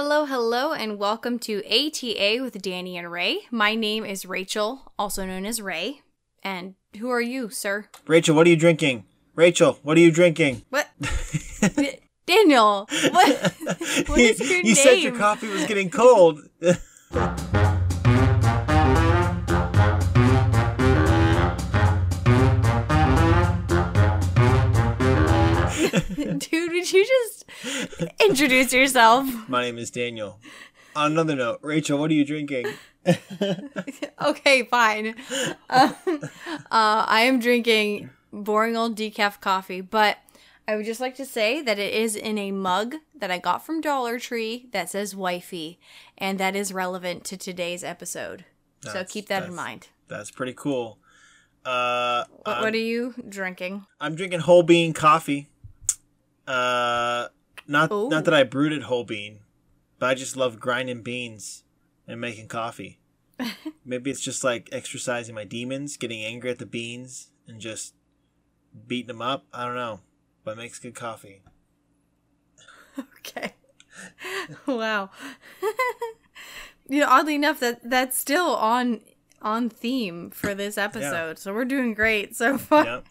[0.00, 3.40] Hello, hello, and welcome to ATA with Danny and Ray.
[3.50, 6.02] My name is Rachel, also known as Ray.
[6.40, 7.88] And who are you, sir?
[8.06, 9.06] Rachel, what are you drinking?
[9.34, 10.62] Rachel, what are you drinking?
[10.70, 10.88] What?
[12.26, 13.54] Daniel, what?
[14.06, 14.74] What is your you name?
[14.76, 16.42] said your coffee was getting cold.
[26.38, 27.37] Dude, would you just
[28.24, 29.26] introduce yourself?
[29.48, 30.38] My name is Daniel.
[30.96, 32.66] On another note, Rachel, what are you drinking?
[34.20, 35.14] Okay, fine.
[35.70, 36.20] Um, uh,
[36.70, 40.18] I am drinking boring old decaf coffee, but
[40.66, 43.64] I would just like to say that it is in a mug that I got
[43.64, 45.78] from Dollar Tree that says wifey,
[46.18, 48.44] and that is relevant to today's episode.
[48.82, 49.88] so keep that in mind.
[50.08, 50.98] That's pretty cool.
[51.64, 53.86] Uh, What, what are you drinking?
[54.00, 55.48] I'm drinking whole bean coffee.
[56.46, 57.28] Uh,
[57.68, 58.08] not Ooh.
[58.08, 58.38] not that oh.
[58.38, 59.40] I brewed it whole bean,
[59.98, 61.64] but I just love grinding beans
[62.06, 62.98] and making coffee.
[63.84, 67.94] Maybe it's just like exercising my demons, getting angry at the beans and just
[68.86, 69.44] beating them up.
[69.52, 70.00] I don't know,
[70.44, 71.42] but it makes good coffee.
[72.98, 73.54] Okay.
[74.66, 75.10] wow.
[76.88, 79.02] you know, oddly enough, that that's still on
[79.40, 81.38] on theme for this episode.
[81.38, 82.84] So we're doing great so far.
[82.84, 83.06] Yep.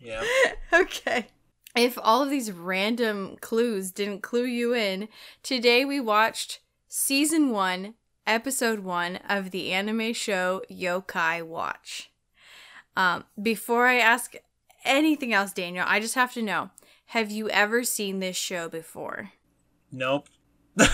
[0.00, 0.24] Yep.
[0.72, 1.26] Okay.
[1.74, 5.08] If all of these random clues didn't clue you in,
[5.42, 7.94] today we watched season one,
[8.26, 12.10] episode one of the anime show Yokai Watch.
[12.94, 14.34] Um, before I ask
[14.84, 16.70] anything else, Daniel, I just have to know
[17.06, 19.32] have you ever seen this show before?
[19.90, 20.28] Nope.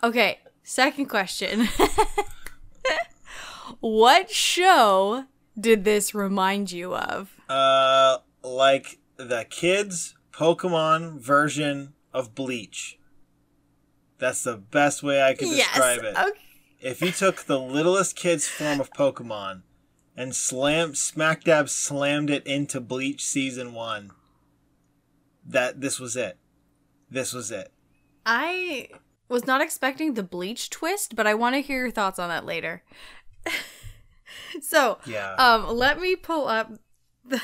[0.00, 1.68] Okay, second question.
[3.80, 5.24] what show
[5.58, 7.34] did this remind you of?
[7.48, 12.98] Uh, like the kids Pokemon version of Bleach.
[14.18, 16.16] That's the best way I could describe it.
[16.16, 16.40] Okay.
[16.80, 19.62] If you took the littlest kid's form of Pokemon
[20.16, 24.12] and slam smack dab slammed it into Bleach season one,
[25.44, 26.38] that this was it.
[27.10, 27.72] This was it.
[28.24, 28.90] I
[29.28, 32.44] was not expecting the bleach twist, but I want to hear your thoughts on that
[32.46, 32.82] later.
[34.62, 35.34] so, Yeah.
[35.34, 36.72] um, let me pull up
[37.24, 37.42] the.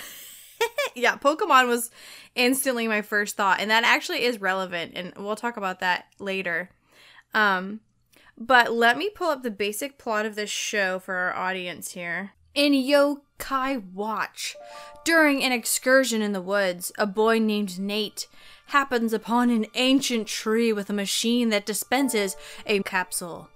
[0.94, 1.90] yeah, Pokemon was
[2.34, 6.70] instantly my first thought, and that actually is relevant, and we'll talk about that later.
[7.34, 7.80] Um,
[8.36, 12.32] but let me pull up the basic plot of this show for our audience here.
[12.54, 14.56] In Yokai Watch,
[15.04, 18.28] during an excursion in the woods, a boy named Nate
[18.66, 22.36] happens upon an ancient tree with a machine that dispenses
[22.66, 23.48] a capsule.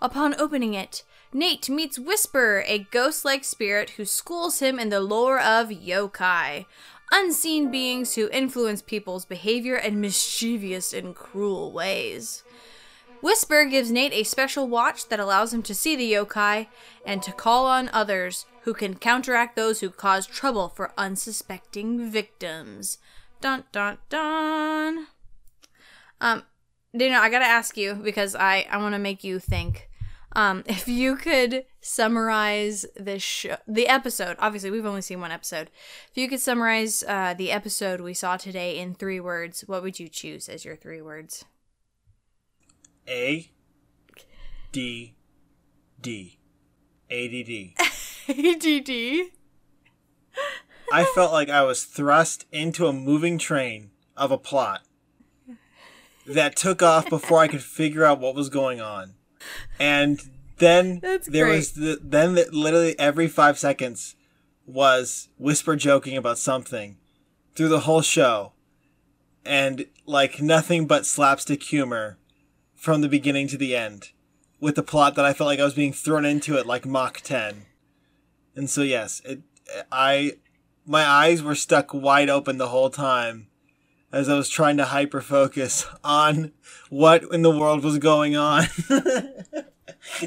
[0.00, 1.04] Upon opening it,
[1.36, 6.64] Nate meets Whisper, a ghost like spirit who schools him in the lore of yokai,
[7.12, 12.42] unseen beings who influence people's behavior in mischievous and cruel ways.
[13.20, 16.68] Whisper gives Nate a special watch that allows him to see the yokai
[17.04, 22.96] and to call on others who can counteract those who cause trouble for unsuspecting victims.
[23.42, 25.08] Dun dun dun.
[26.18, 26.44] Um,
[26.96, 29.90] Daniel, I gotta ask you because I I want to make you think.
[30.36, 34.36] Um, if you could summarize this show, the episode.
[34.38, 35.70] Obviously, we've only seen one episode.
[36.10, 39.98] If you could summarize uh, the episode we saw today in three words, what would
[39.98, 41.46] you choose as your three words?
[43.08, 43.50] A
[44.72, 45.14] D
[46.02, 46.38] D
[47.10, 47.72] ADD.
[48.28, 48.90] ADD.
[50.92, 54.82] I felt like I was thrust into a moving train of a plot
[56.26, 59.15] that took off before I could figure out what was going on.
[59.78, 60.20] And
[60.58, 61.56] then That's there great.
[61.56, 64.14] was the, then the, literally every 5 seconds
[64.66, 66.96] was whisper joking about something
[67.54, 68.52] through the whole show.
[69.44, 72.18] And like nothing but slapstick humor
[72.74, 74.10] from the beginning to the end
[74.60, 77.20] with the plot that I felt like I was being thrown into it like Mach
[77.20, 77.66] 10.
[78.54, 79.40] And so yes, it
[79.92, 80.32] I
[80.86, 83.48] my eyes were stuck wide open the whole time
[84.12, 86.52] as I was trying to hyper focus on
[86.90, 88.64] what in the world was going on.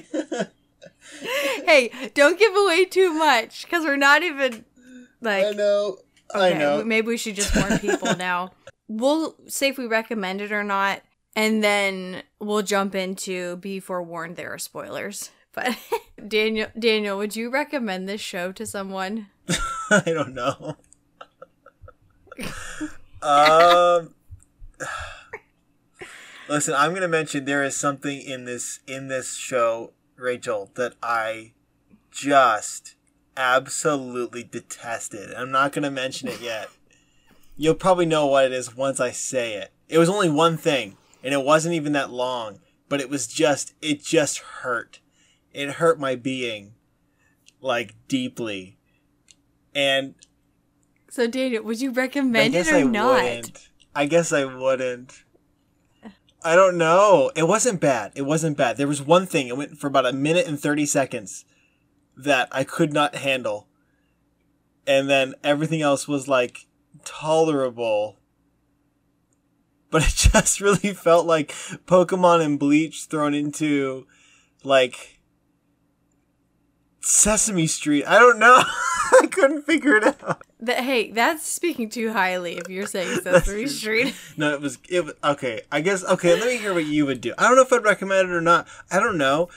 [1.65, 4.65] hey, don't give away too much because we're not even
[5.21, 5.45] like.
[5.45, 5.97] I know.
[6.33, 6.83] Okay, I know.
[6.83, 8.51] Maybe we should just warn people now.
[8.87, 11.01] We'll say if we recommend it or not,
[11.35, 15.31] and then we'll jump into be forewarned there are spoilers.
[15.53, 15.77] But
[16.27, 19.27] Daniel, Daniel, would you recommend this show to someone?
[19.89, 20.75] I don't know.
[23.21, 24.13] Um
[26.49, 30.95] Listen, I'm going to mention there is something in this in this show, Rachel, that
[31.03, 31.53] I
[32.09, 32.95] just
[33.37, 35.31] absolutely detested.
[35.35, 36.69] I'm not going to mention it yet.
[37.55, 39.71] You'll probably know what it is once I say it.
[39.87, 43.75] It was only one thing, and it wasn't even that long, but it was just
[43.79, 45.01] it just hurt.
[45.53, 46.73] It hurt my being
[47.61, 48.77] like deeply.
[49.75, 50.15] And
[51.09, 53.23] So Daniel, would you recommend it or I not?
[53.23, 53.69] wouldn't.
[53.95, 55.23] I guess I wouldn't.
[56.43, 57.31] I don't know.
[57.35, 58.13] It wasn't bad.
[58.15, 58.77] It wasn't bad.
[58.77, 59.47] There was one thing.
[59.47, 61.43] It went for about a minute and 30 seconds
[62.15, 63.67] that I could not handle.
[64.87, 66.67] And then everything else was like
[67.03, 68.19] tolerable.
[69.91, 71.49] But it just really felt like
[71.87, 74.05] Pokemon and Bleach thrown into
[74.63, 75.18] like
[77.01, 78.05] Sesame Street.
[78.05, 78.61] I don't know.
[79.21, 80.41] I couldn't figure it out.
[80.59, 83.67] That hey, that's speaking too highly if you're saying Sesame.
[83.67, 84.15] Street.
[84.37, 85.61] No, it was it was okay.
[85.71, 86.35] I guess okay.
[86.35, 87.33] Let me hear what you would do.
[87.37, 88.67] I don't know if I'd recommend it or not.
[88.91, 89.49] I don't know.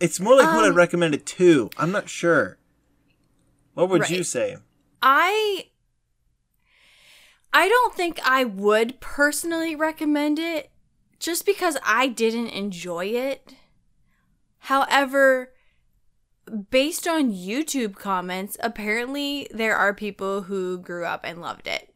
[0.00, 1.70] It's more like what I'd Um, recommend it to.
[1.76, 2.58] I'm not sure.
[3.74, 4.56] What would you say?
[5.02, 5.66] I
[7.52, 10.70] I don't think I would personally recommend it
[11.18, 13.54] just because I didn't enjoy it.
[14.60, 15.52] However,
[16.70, 21.92] based on YouTube comments, apparently there are people who grew up and loved it.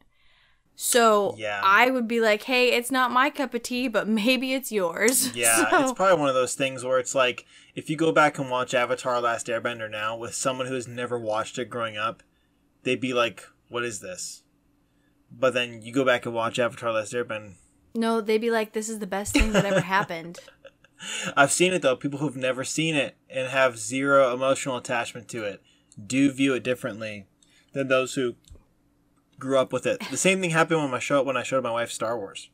[0.77, 1.61] So Yeah.
[1.63, 5.35] I would be like, hey, it's not my cup of tea, but maybe it's yours.
[5.37, 8.39] Yeah, So- it's probably one of those things where it's like if you go back
[8.39, 12.23] and watch Avatar: Last Airbender now with someone who has never watched it growing up,
[12.83, 14.43] they'd be like, "What is this?"
[15.31, 17.55] But then you go back and watch Avatar: Last Airbender.
[17.95, 20.39] no, they'd be like, this is the best thing that ever happened.
[21.37, 21.97] I've seen it though.
[21.97, 25.63] People who've never seen it and have zero emotional attachment to it
[26.07, 27.27] do view it differently
[27.73, 28.37] than those who
[29.39, 30.01] grew up with it.
[30.11, 32.51] The same thing happened when I showed when I showed my wife Star Wars.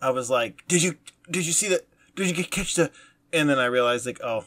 [0.00, 0.94] I was like, "Did you
[1.30, 1.86] did you see that?
[2.14, 2.90] Did you get catch the?"
[3.32, 4.44] And then I realized like, oh,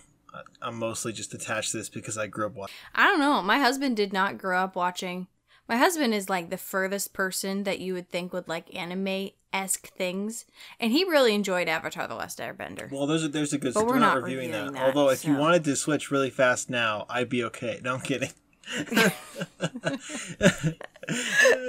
[0.62, 2.76] I'm mostly just attached to this because I grew up watching.
[2.96, 3.42] I don't know.
[3.42, 5.28] My husband did not grow up watching.
[5.68, 9.88] My husband is like the furthest person that you would think would like anime esque
[9.88, 10.46] things,
[10.80, 12.92] and he really enjoyed Avatar: The Last Airbender.
[12.92, 13.74] Well, there's a, there's a good.
[13.74, 14.80] But we're, we're not, not reviewing, reviewing that.
[14.80, 17.80] that, Although, if you wanted to switch really fast now, I'd be okay.
[17.84, 18.32] No, I'm kidding.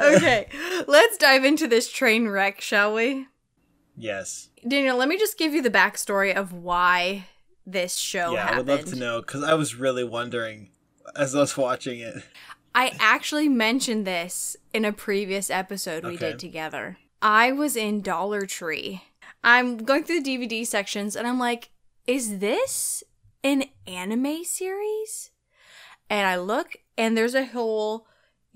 [0.00, 0.46] okay,
[0.86, 3.26] let's dive into this train wreck, shall we?
[3.96, 4.48] yes.
[4.66, 7.26] Daniel, let me just give you the backstory of why
[7.66, 8.70] this show yeah, happened.
[8.70, 10.70] I would love to know because I was really wondering
[11.16, 12.22] as I was watching it.
[12.74, 16.30] I actually mentioned this in a previous episode we Okay.
[16.30, 16.98] did together.
[17.20, 19.02] I was in Dollar Tree.
[19.44, 21.70] I'm going through the DVD sections and I'm like,
[22.06, 23.02] is this
[23.44, 25.30] an anime series?
[26.08, 28.06] And I look and there's a whole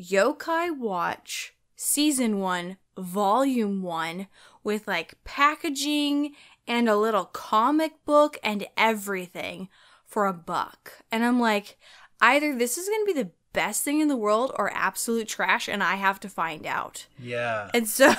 [0.00, 4.26] Yokai Watch season 1, volume 1
[4.64, 6.34] with like packaging
[6.66, 9.68] and a little comic book and everything
[10.04, 10.92] for a buck.
[11.12, 11.76] And I'm like,
[12.20, 15.68] either this is going to be the best thing in the world or absolute trash
[15.68, 17.06] and I have to find out.
[17.18, 17.70] Yeah.
[17.74, 18.14] And so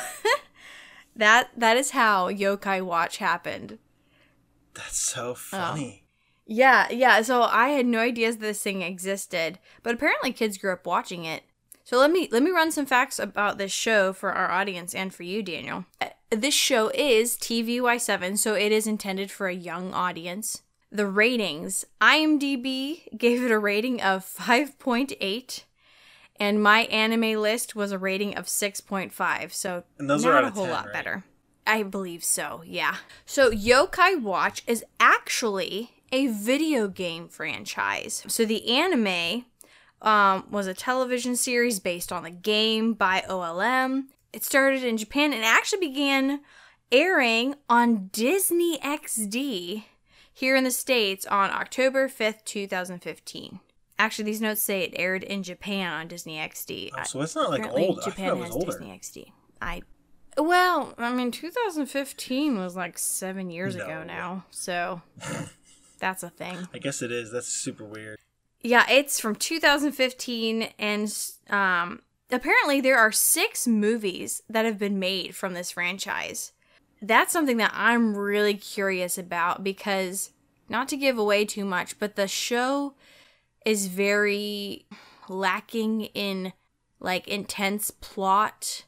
[1.15, 3.77] that that is how Yokai Watch happened.
[4.73, 6.03] That's so funny.
[6.45, 7.21] Yeah, yeah.
[7.21, 11.43] So I had no idea this thing existed, but apparently kids grew up watching it.
[11.83, 15.13] So let me let me run some facts about this show for our audience and
[15.13, 15.85] for you, Daniel.
[16.01, 20.63] Uh, This show is TVY7, so it is intended for a young audience.
[20.91, 25.63] The ratings, IMDb gave it a rating of 5.8
[26.39, 29.53] and my anime list was a rating of 6.5.
[29.53, 30.93] So not a whole 10, lot right?
[30.93, 31.23] better.
[31.65, 32.97] I believe so, yeah.
[33.25, 38.23] So Yokai Watch is actually a video game franchise.
[38.27, 39.45] So the anime
[40.01, 44.05] um, was a television series based on the game by OLM.
[44.31, 46.41] It started in Japan and actually began
[46.91, 49.83] airing on Disney XD
[50.37, 53.59] here in the States on October 5th, 2015.
[53.97, 56.91] Actually, these notes say it aired in Japan on Disney XD.
[56.95, 57.99] Oh, so it's not like Apparently, old.
[58.01, 58.71] I Japan it was has older.
[58.73, 59.31] Disney XD.
[59.59, 59.81] I
[60.37, 63.83] well, I mean, 2015 was like seven years No.
[63.85, 65.01] ago now, so
[65.99, 66.67] that's a thing.
[66.71, 67.31] I guess it is.
[67.31, 68.19] That's super weird.
[68.61, 71.11] Yeah, it's from 2015, and
[71.49, 72.01] um,
[72.31, 76.51] apparently there are six movies that have been made from this franchise.
[77.01, 80.31] That's something that I'm really curious about because,
[80.69, 82.93] not to give away too much, but the show
[83.65, 84.85] is very
[85.29, 86.53] lacking in
[86.99, 88.85] like intense plot.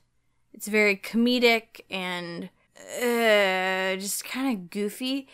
[0.54, 2.50] It's very comedic and
[2.98, 5.28] uh, just kind of goofy.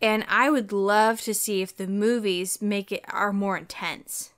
[0.00, 4.32] And I would love to see if the movies make it are more intense.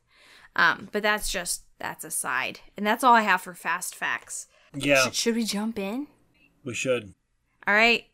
[0.57, 4.47] Um, but that's just that's a side, and that's all I have for fast facts.
[4.73, 6.07] Yeah, Should, should we jump in?
[6.65, 7.15] we should.
[7.67, 8.07] All right,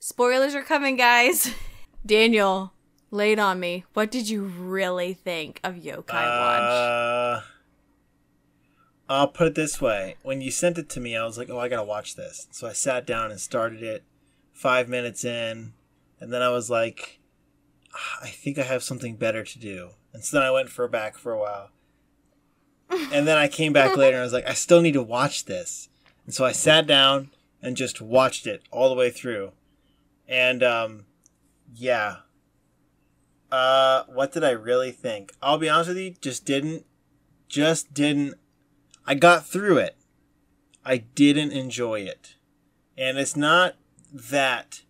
[0.00, 1.54] spoilers are coming, guys.
[2.06, 2.72] Daniel,
[3.10, 3.84] lay it on me.
[3.94, 6.60] What did you really think of Yokai Watch?
[6.62, 7.40] Uh,
[9.08, 11.60] I'll put it this way: when you sent it to me, I was like, "Oh,
[11.60, 14.02] I gotta watch this." So I sat down and started it.
[14.52, 15.72] Five minutes in,
[16.20, 17.20] And then I was like,
[17.94, 19.90] "Ah, I think I have something better to do.
[20.12, 21.70] And so then I went for back for a while.
[23.12, 25.46] And then I came back later and I was like, I still need to watch
[25.46, 25.88] this.
[26.26, 27.30] And so I sat down
[27.62, 29.52] and just watched it all the way through.
[30.28, 31.04] And um
[31.74, 32.16] yeah.
[33.50, 35.32] Uh what did I really think?
[35.40, 36.84] I'll be honest with you, just didn't
[37.48, 38.34] just didn't
[39.06, 39.96] I got through it.
[40.84, 42.36] I didn't enjoy it.
[42.98, 43.76] And it's not
[44.12, 44.82] that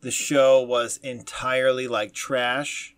[0.00, 2.96] the show was entirely like trash.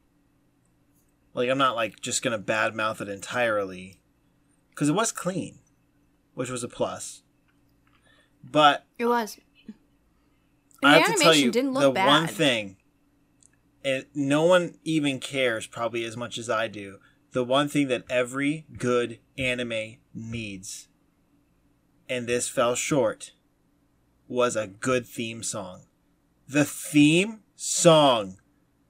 [1.35, 3.99] Like I'm not like just gonna badmouth it entirely,
[4.71, 5.59] because it was clean,
[6.35, 7.24] which was a plus.
[8.50, 9.38] But It was.
[10.82, 12.06] I the have to tell you, didn't look the bad.
[12.06, 12.76] one thing,
[13.82, 16.98] and no one even cares probably as much as I do.
[17.32, 20.88] The one thing that every good anime needs,
[22.08, 23.32] and this fell short,
[24.28, 25.82] was a good theme song.
[26.46, 28.36] The theme song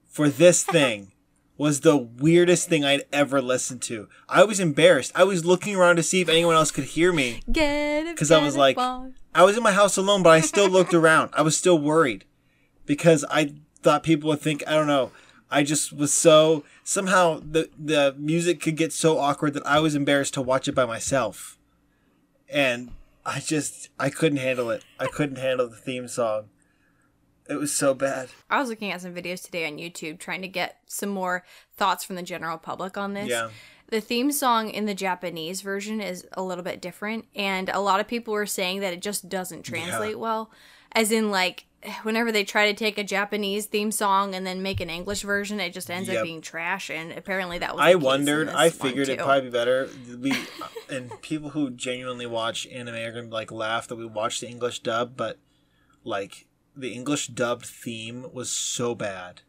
[0.07, 1.13] for this thing
[1.57, 4.09] was the weirdest thing I'd ever listened to.
[4.27, 5.13] I was embarrassed.
[5.15, 7.39] I was looking around to see if anyone else could hear me.
[7.47, 8.77] because I was like-.
[9.35, 11.29] I was in my house alone, but I still looked around.
[11.33, 12.23] I was still worried
[12.85, 15.11] because I thought people would think I don't know.
[15.51, 19.93] I just was so somehow the the music could get so awkward that I was
[19.93, 21.57] embarrassed to watch it by myself,
[22.49, 22.91] and
[23.25, 24.83] I just I couldn't handle it.
[24.99, 26.45] I couldn't handle the theme song.
[27.47, 28.29] It was so bad.
[28.49, 31.45] I was looking at some videos today on YouTube trying to get some more
[31.77, 33.29] thoughts from the general public on this.
[33.29, 33.49] Yeah.
[33.87, 37.99] The theme song in the Japanese version is a little bit different, and a lot
[37.99, 40.49] of people were saying that it just doesn't translate well.
[40.91, 41.65] As in, like,
[42.01, 45.59] whenever they try to take a Japanese theme song and then make an English version,
[45.59, 46.17] it just ends Yep.
[46.17, 46.89] up being trash.
[46.89, 47.81] And apparently, that was.
[47.81, 48.49] I the case in wondered.
[48.49, 49.89] I figured it'd probably be better.
[50.19, 50.33] We
[50.89, 54.79] and people who genuinely watch anime are gonna like laugh that we watched the English
[54.79, 55.37] dub, but
[56.03, 59.41] like the English dubbed theme was so bad,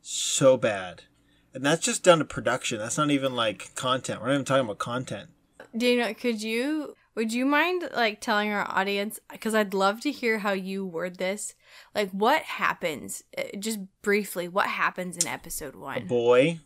[0.00, 1.04] so bad,
[1.54, 2.78] and that's just down to production.
[2.78, 4.20] That's not even like content.
[4.20, 5.30] We're not even talking about content.
[5.72, 6.14] Know?
[6.14, 6.94] Could you?
[7.14, 9.20] Would you mind like telling our audience?
[9.30, 11.54] Because I'd love to hear how you word this.
[11.94, 13.22] Like, what happens?
[13.36, 15.98] uh, Just briefly, what happens in episode 1?
[15.98, 16.60] A boy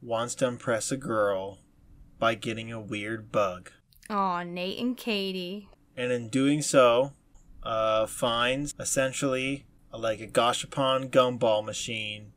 [0.00, 1.58] wants to impress a girl
[2.18, 3.70] by getting a weird bug.
[4.10, 5.68] Oh, Nate and Katie.
[5.96, 7.12] and in doing so,
[7.62, 12.31] uh, finds essentially a, like a Gashapon gumball machine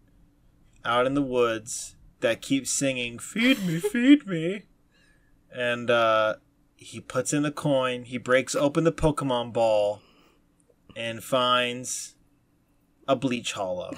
[0.86, 4.64] out in the woods that keeps singing "Feed me, feed me,"
[5.54, 6.36] and uh,
[6.76, 8.04] he puts in the coin.
[8.04, 10.02] He breaks open the Pokemon ball
[10.96, 12.16] and finds
[13.08, 13.92] a Bleach Hollow,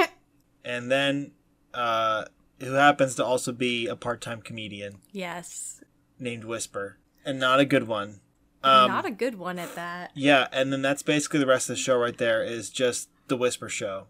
[0.64, 1.32] and then
[1.74, 2.24] uh,
[2.60, 5.82] who happens to also be a part-time comedian Yes.
[6.18, 8.20] named Whisper, and not a good one.
[8.64, 10.12] Um, Not a good one at that.
[10.14, 13.36] yeah, and then that's basically the rest of the show right there is just the
[13.36, 14.06] Whisper show.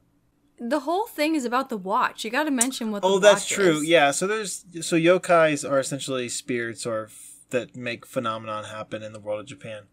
[0.64, 2.25] The whole thing is about the watch.
[2.25, 3.02] You got to mention what.
[3.02, 3.78] The Oh, that's true.
[3.78, 3.85] is.
[3.85, 9.12] Yeah, so there's so yokais are essentially spirits or f- that make phenomenon happen in
[9.12, 9.85] the world of Japan.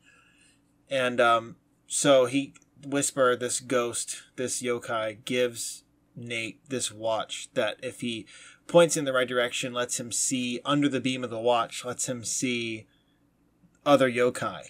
[0.90, 1.56] And um
[1.88, 2.54] so he
[2.86, 5.84] Whisper this ghost, this yokai gives
[6.16, 8.26] Nate this watch that if he
[8.68, 12.08] points in the right direction lets him see under the beam of the watch lets
[12.08, 12.86] him see
[13.86, 14.70] other yokai.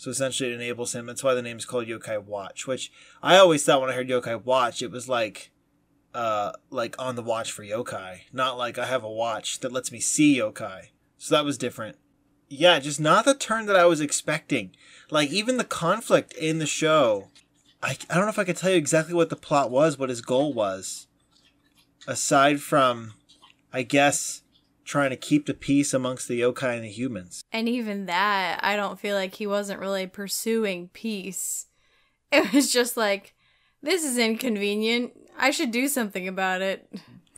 [0.00, 1.04] So essentially it enables him.
[1.04, 2.90] That's why the name is called Yokai Watch, which
[3.22, 5.50] I always thought when I heard Yokai Watch it was like
[6.14, 9.92] uh like on the watch for yokai not like i have a watch that lets
[9.92, 10.86] me see yokai.
[11.18, 11.98] So that was different.
[12.48, 14.74] Yeah just not the turn that i was expecting.
[15.10, 17.28] Like even the conflict in the show
[17.82, 20.08] i, I don't know if i could tell you exactly what the plot was what
[20.08, 21.08] his goal was.
[22.08, 23.12] Aside from
[23.70, 24.40] i guess
[24.90, 28.74] trying to keep the peace amongst the yokai and the humans And even that, I
[28.74, 31.66] don't feel like he wasn't really pursuing peace.
[32.32, 33.34] It was just like,
[33.82, 35.12] this is inconvenient.
[35.36, 36.88] I should do something about it.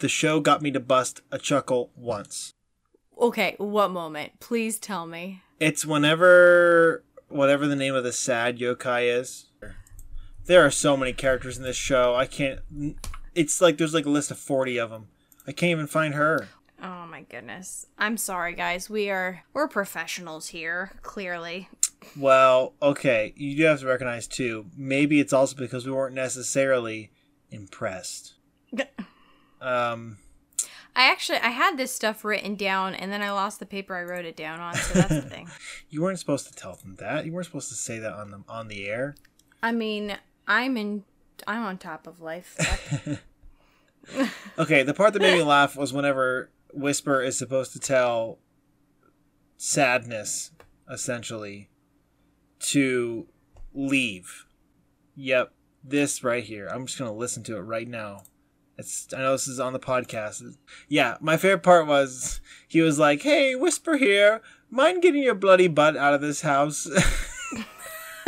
[0.00, 2.52] the show got me to bust a chuckle once
[3.18, 4.40] Okay, what moment?
[4.40, 5.42] Please tell me.
[5.60, 9.46] It's whenever whatever the name of the sad yokai is.
[10.46, 12.14] There are so many characters in this show.
[12.14, 12.60] I can't.
[13.34, 15.08] It's like there's like a list of forty of them.
[15.46, 16.48] I can't even find her.
[16.82, 17.86] Oh my goodness.
[17.96, 18.90] I'm sorry guys.
[18.90, 21.68] We are we're professionals here, clearly.
[22.16, 24.66] Well, okay, you do have to recognize too.
[24.76, 27.12] Maybe it's also because we weren't necessarily
[27.50, 28.34] impressed.
[29.60, 30.18] Um,
[30.96, 34.02] I actually I had this stuff written down and then I lost the paper I
[34.02, 35.48] wrote it down on, so that's the thing.
[35.88, 37.24] you weren't supposed to tell them that.
[37.24, 39.14] You weren't supposed to say that on the on the air.
[39.62, 41.04] I mean, I'm in
[41.46, 42.58] I'm on top of life.
[44.58, 48.38] Okay, the part that made me laugh was whenever Whisper is supposed to tell
[49.56, 50.50] Sadness,
[50.90, 51.70] essentially,
[52.58, 53.28] to
[53.72, 54.46] leave.
[55.14, 55.52] Yep.
[55.84, 56.68] this right here.
[56.68, 58.22] I'm just gonna listen to it right now.
[58.78, 60.42] It's I know this is on the podcast.
[60.88, 65.68] Yeah, my favorite part was he was like, "Hey, Whisper here, mind getting your bloody
[65.68, 66.84] butt out of this house."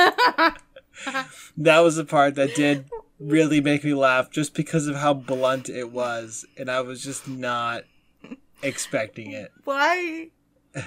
[1.56, 2.86] that was the part that did
[3.18, 7.26] really make me laugh, just because of how blunt it was, and I was just
[7.26, 7.84] not
[8.64, 9.52] expecting it.
[9.64, 10.30] Why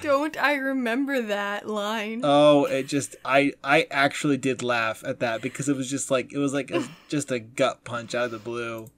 [0.02, 2.20] don't I remember that line?
[2.24, 6.32] Oh, it just I I actually did laugh at that because it was just like
[6.32, 8.90] it was like a, just a gut punch out of the blue.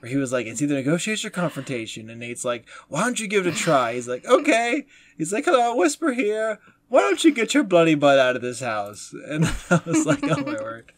[0.00, 3.28] Where he was like, it's either negotiation or confrontation, and Nate's like, why don't you
[3.28, 3.94] give it a try?
[3.94, 4.86] He's like, okay.
[5.18, 6.58] He's like, hello, whisper here.
[6.88, 9.14] Why don't you get your bloody butt out of this house?
[9.28, 10.92] And I was like, oh my word.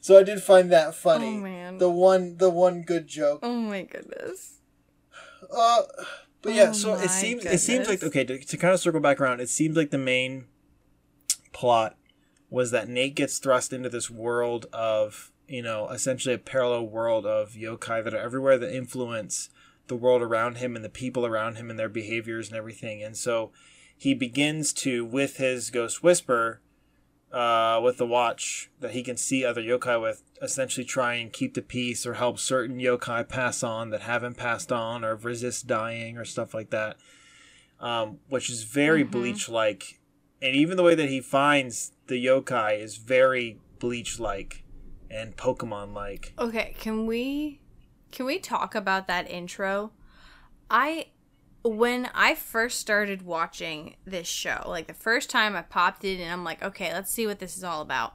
[0.00, 1.36] so I did find that funny.
[1.36, 1.78] Oh, man.
[1.78, 3.40] The one the one good joke.
[3.42, 4.60] Oh my goodness.
[5.54, 5.82] Uh,
[6.42, 9.00] but yeah, Oh so it seems it seems like okay to, to kind of circle
[9.00, 9.40] back around.
[9.40, 10.46] It seems like the main
[11.52, 11.96] plot
[12.50, 17.26] was that Nate gets thrust into this world of you know essentially a parallel world
[17.26, 19.48] of yokai that are everywhere that influence
[19.86, 23.02] the world around him and the people around him and their behaviors and everything.
[23.02, 23.52] And so
[23.96, 26.60] he begins to with his ghost whisper
[27.34, 31.54] uh, with the watch that he can see other yokai with, essentially try and keep
[31.54, 36.16] the peace or help certain yokai pass on that haven't passed on or resist dying
[36.16, 36.96] or stuff like that.
[37.80, 39.10] Um, which is very Mhm.
[39.10, 39.98] Bleach like.
[40.40, 44.62] And even the way that he finds the yokai is very Bleach like
[45.10, 46.32] and Pokemon like.
[46.38, 47.60] Okay, can we
[48.12, 49.92] can we talk about that intro?
[50.70, 51.06] I
[51.64, 56.30] when I first started watching this show, like the first time I popped it and
[56.30, 58.14] I'm like, okay, let's see what this is all about.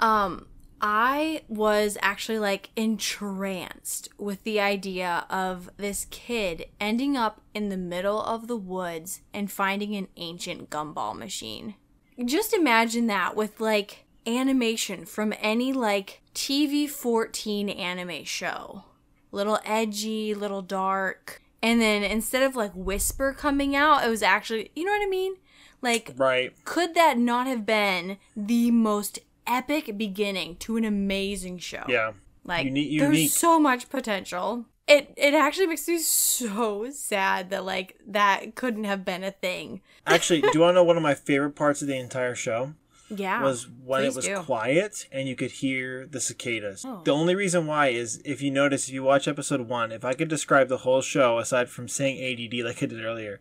[0.00, 0.46] Um
[0.80, 7.76] I was actually like entranced with the idea of this kid ending up in the
[7.76, 11.76] middle of the woods and finding an ancient gumball machine.
[12.22, 18.84] Just imagine that with like animation from any like TV 14 anime show.
[19.32, 21.40] Little edgy, little dark.
[21.64, 25.08] And then instead of like whisper coming out, it was actually, you know what I
[25.08, 25.36] mean?
[25.80, 26.52] Like Right.
[26.64, 31.84] could that not have been the most epic beginning to an amazing show?
[31.88, 32.12] Yeah.
[32.44, 33.30] Like Uni- there's unique.
[33.30, 34.66] so much potential.
[34.86, 35.96] It it actually makes me
[36.38, 39.80] so sad that like that couldn't have been a thing.
[40.06, 42.74] Actually, do you want to know one of my favorite parts of the entire show?
[43.18, 43.42] Yeah.
[43.42, 44.38] was when it was do.
[44.38, 46.84] quiet and you could hear the cicadas.
[46.86, 47.02] Oh.
[47.04, 50.14] The only reason why is if you notice, if you watch episode one, if I
[50.14, 53.40] could describe the whole show aside from saying ADD like I did earlier,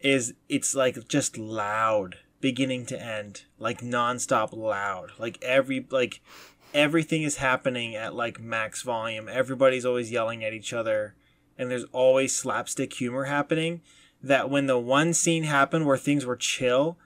[0.00, 5.12] is it's like just loud beginning to end, like nonstop loud.
[5.18, 6.20] Like every like
[6.74, 9.28] everything is happening at like max volume.
[9.28, 11.14] Everybody's always yelling at each other,
[11.56, 13.80] and there's always slapstick humor happening.
[14.22, 16.98] That when the one scene happened where things were chill,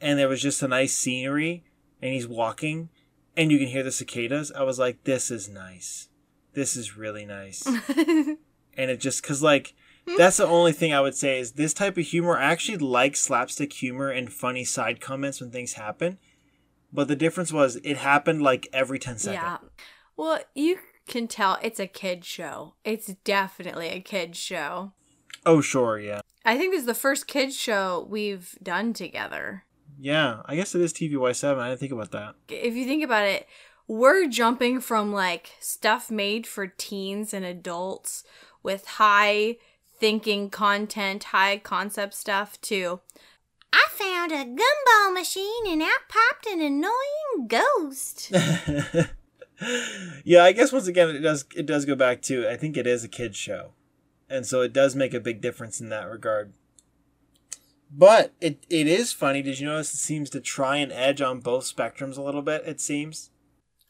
[0.00, 1.64] and there was just a nice scenery
[2.02, 2.88] and he's walking
[3.36, 6.08] and you can hear the cicadas i was like this is nice
[6.54, 9.74] this is really nice and it just because like
[10.16, 13.16] that's the only thing i would say is this type of humor i actually like
[13.16, 16.18] slapstick humor and funny side comments when things happen
[16.92, 19.58] but the difference was it happened like every 10 seconds Yeah.
[20.16, 22.74] Well, you can tell it's a kid show.
[22.84, 24.92] It's definitely a kid show.
[25.44, 29.64] oh sure yeah I think this is the first kid show we've done together.
[29.98, 33.24] Yeah i guess it is tvy7 i didn't think about that If you think about
[33.24, 33.46] it,
[33.88, 38.24] we're jumping from like stuff made for teens and adults
[38.62, 39.56] with high
[39.98, 43.00] thinking content, high concept stuff to
[43.72, 48.30] I found a gumball machine and out popped an annoying ghost.
[50.24, 52.86] yeah, I guess once again it does it does go back to I think it
[52.86, 53.72] is a kids show,
[54.28, 56.52] and so it does make a big difference in that regard.
[57.98, 59.40] But it it is funny.
[59.40, 62.62] Did you notice it seems to try and edge on both spectrums a little bit?
[62.66, 63.30] It seems.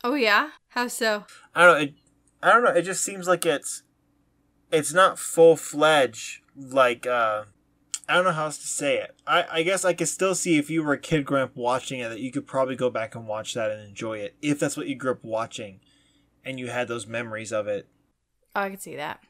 [0.05, 0.51] oh yeah?
[0.69, 1.25] How so?
[1.55, 1.83] I don't know.
[1.83, 1.95] It,
[2.41, 2.71] I don't know.
[2.71, 3.83] It just seems like it's
[4.71, 7.45] it's not full fledged like uh
[8.09, 9.17] I don't know how else to say it.
[9.27, 11.99] I, I guess I could still see if you were a kid growing up watching
[11.99, 14.77] it that you could probably go back and watch that and enjoy it if that's
[14.77, 15.81] what you grew up watching
[16.45, 17.89] and you had those memories of it.
[18.55, 19.21] Oh, I could see that.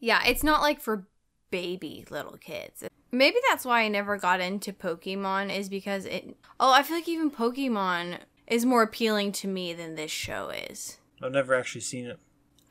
[0.00, 1.06] Yeah, it's not like for
[1.52, 2.82] baby little kids.
[3.12, 7.08] Maybe that's why I never got into Pokemon is because it Oh, I feel like
[7.08, 10.98] even Pokemon is more appealing to me than this show is.
[11.22, 12.18] I've never actually seen it.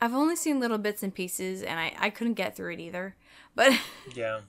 [0.02, 3.16] I've only seen little bits and pieces and I, I couldn't get through it either.
[3.54, 3.72] But
[4.14, 4.40] Yeah.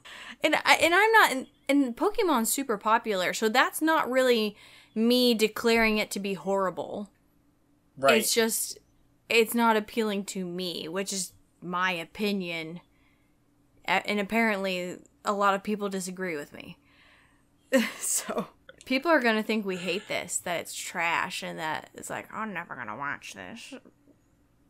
[0.43, 4.55] and I, and I'm not and, and Pokemon's super popular, so that's not really
[4.95, 7.09] me declaring it to be horrible.
[7.97, 8.17] Right.
[8.19, 8.79] It's just
[9.29, 12.79] it's not appealing to me, which is my opinion.
[13.85, 16.77] A- And apparently a lot of people disagree with me.
[17.99, 18.47] so
[18.85, 22.53] people are gonna think we hate this, that it's trash, and that it's like I'm
[22.53, 23.73] never gonna watch this.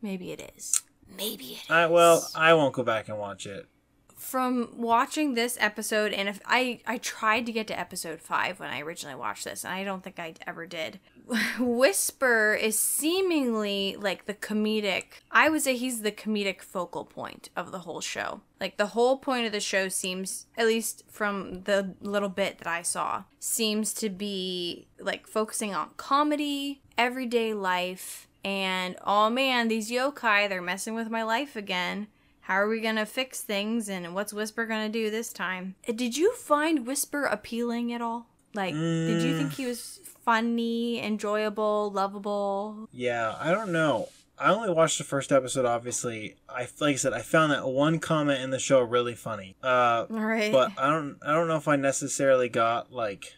[0.02, 0.82] Maybe it is.
[1.18, 1.70] Maybe it is.
[1.70, 3.68] I well, I won't go back and watch it.
[4.16, 8.70] From watching this episode, and if I I tried to get to episode five when
[8.70, 11.00] I originally watched this, and I don't think I ever did.
[11.60, 15.06] Whisper is seemingly like the comedic.
[15.32, 18.42] I would say he's the comedic focal point of the whole show.
[18.60, 22.68] Like the whole point of the show seems, at least from the little bit that
[22.68, 29.90] I saw, seems to be like focusing on comedy, everyday life, and oh man, these
[29.90, 32.08] yokai, they're messing with my life again.
[32.44, 35.76] How are we gonna fix things and what's Whisper gonna do this time?
[35.88, 38.28] Uh, Did you find Whisper appealing at all?
[38.54, 42.88] Like, did you think he was funny, enjoyable, lovable?
[42.92, 44.10] Yeah, I don't know.
[44.38, 45.66] I only watched the first episode.
[45.66, 49.56] Obviously, I like I said, I found that one comment in the show really funny.
[49.64, 50.52] Uh, All right.
[50.52, 53.38] but I don't, I don't know if I necessarily got like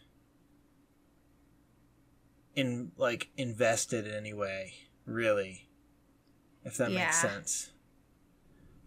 [2.56, 4.74] in like invested in any way,
[5.06, 5.68] really.
[6.64, 7.06] If that Yeah.
[7.06, 7.72] makes sense.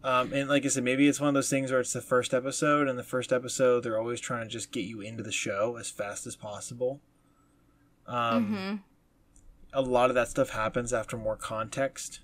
[0.04, 2.32] Um, and like I said, maybe it's one of those things where it's the first
[2.32, 5.76] episode, and the first episode they're always trying to just get you into the show
[5.76, 7.00] as fast as possible.
[8.06, 8.76] Um, hmm
[9.72, 12.20] a lot of that stuff happens after more context.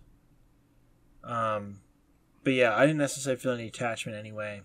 [1.23, 1.81] Um,
[2.43, 4.63] but yeah, I didn't necessarily feel any attachment anyway.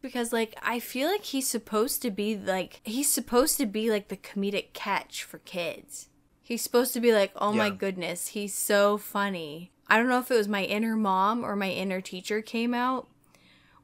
[0.00, 4.08] Because like I feel like he's supposed to be like he's supposed to be like
[4.08, 6.08] the comedic catch for kids.
[6.42, 10.30] He's supposed to be like, "Oh my goodness, he's so funny." I don't know if
[10.30, 13.08] it was my inner mom or my inner teacher came out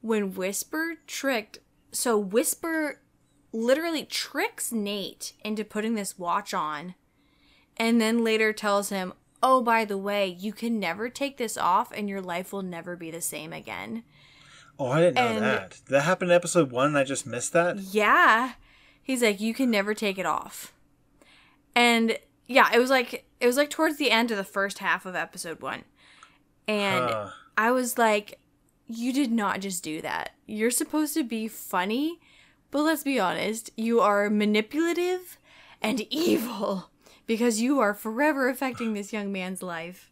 [0.00, 1.58] when Whisper tricked.
[1.92, 3.00] So Whisper
[3.52, 6.94] literally tricks Nate into putting this watch on
[7.76, 11.92] and then later tells him, "Oh, by the way, you can never take this off
[11.92, 14.02] and your life will never be the same again."
[14.78, 15.80] Oh, I didn't know And- that.
[15.88, 17.78] That happened in episode one, and I just missed that.
[17.78, 18.52] Yeah.
[19.02, 20.72] He's like, you can never take it off.
[21.74, 25.04] And yeah, it was like it was like towards the end of the first half
[25.06, 25.84] of episode one.
[26.68, 27.30] And Huh.
[27.56, 28.38] I was like,
[28.86, 30.30] you did not just do that.
[30.46, 32.20] You're supposed to be funny,
[32.70, 35.38] but let's be honest, you are manipulative
[35.82, 36.90] and evil
[37.26, 40.10] because you are forever affecting this young man's life.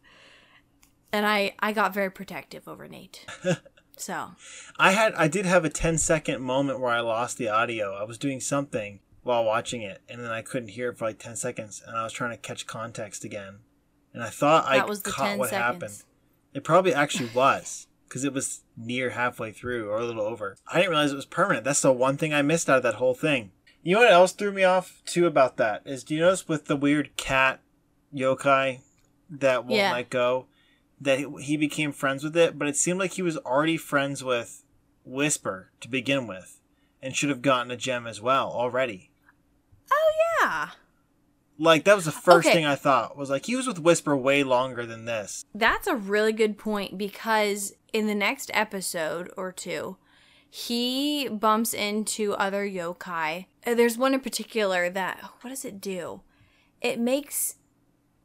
[1.12, 3.24] And I I got very protective over Nate.
[3.98, 4.32] So,
[4.78, 7.94] I had, I did have a 10 second moment where I lost the audio.
[7.94, 11.18] I was doing something while watching it, and then I couldn't hear it for like
[11.18, 13.60] 10 seconds, and I was trying to catch context again.
[14.12, 15.64] And I thought I was the caught 10 what seconds.
[15.64, 16.02] happened.
[16.56, 20.56] It probably actually was, because it was near halfway through or a little over.
[20.66, 21.64] I didn't realize it was permanent.
[21.64, 23.52] That's the one thing I missed out of that whole thing.
[23.82, 26.64] You know what else threw me off too about that is do you notice with
[26.64, 27.60] the weird cat
[28.12, 28.80] yokai
[29.28, 29.92] that won't Yeah.
[29.92, 30.46] let go
[30.98, 34.64] that he became friends with it, but it seemed like he was already friends with
[35.04, 36.58] Whisper to begin with
[37.02, 39.10] and should have gotten a gem as well already.
[39.92, 40.70] Oh yeah.
[41.58, 42.54] Like that was the first Okay.
[42.54, 45.44] thing I thought was like he was with Whisper way longer than this.
[45.54, 49.96] That's a really good point because in the next episode or two,
[50.50, 53.46] he bumps into other yokai.
[53.66, 56.20] Uh, There's one in particular that what does it do?
[56.82, 57.56] It makes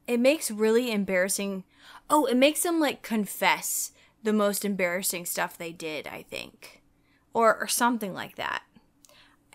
[0.08, 1.64] it makes really embarrassing.
[2.10, 6.82] Oh, it makes them like confess the most embarrassing stuff they did, I think.
[7.34, 8.64] Or or something like that.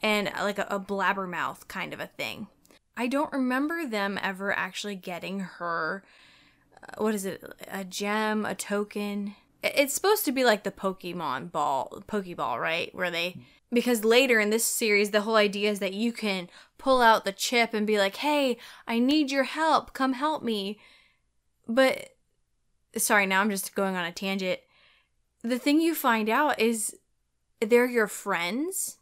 [0.03, 2.47] And like a, a blabbermouth kind of a thing.
[2.97, 6.03] I don't remember them ever actually getting her
[6.83, 9.35] uh, what is it a gem a token.
[9.63, 12.95] It's supposed to be like the pokemon ball pokeball right?
[12.95, 13.37] Where they
[13.73, 17.33] because later in this series the whole idea is that you can pull out the
[17.33, 18.57] chip and be like hey
[18.87, 19.93] i need your help.
[19.93, 20.79] Come help me.
[21.69, 22.17] But
[22.97, 24.61] sorry now i'm just going on a tangent.
[25.43, 26.97] The thing you find out is
[27.61, 28.99] they're your friends.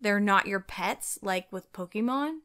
[0.00, 2.40] They're not your pets like with pokemon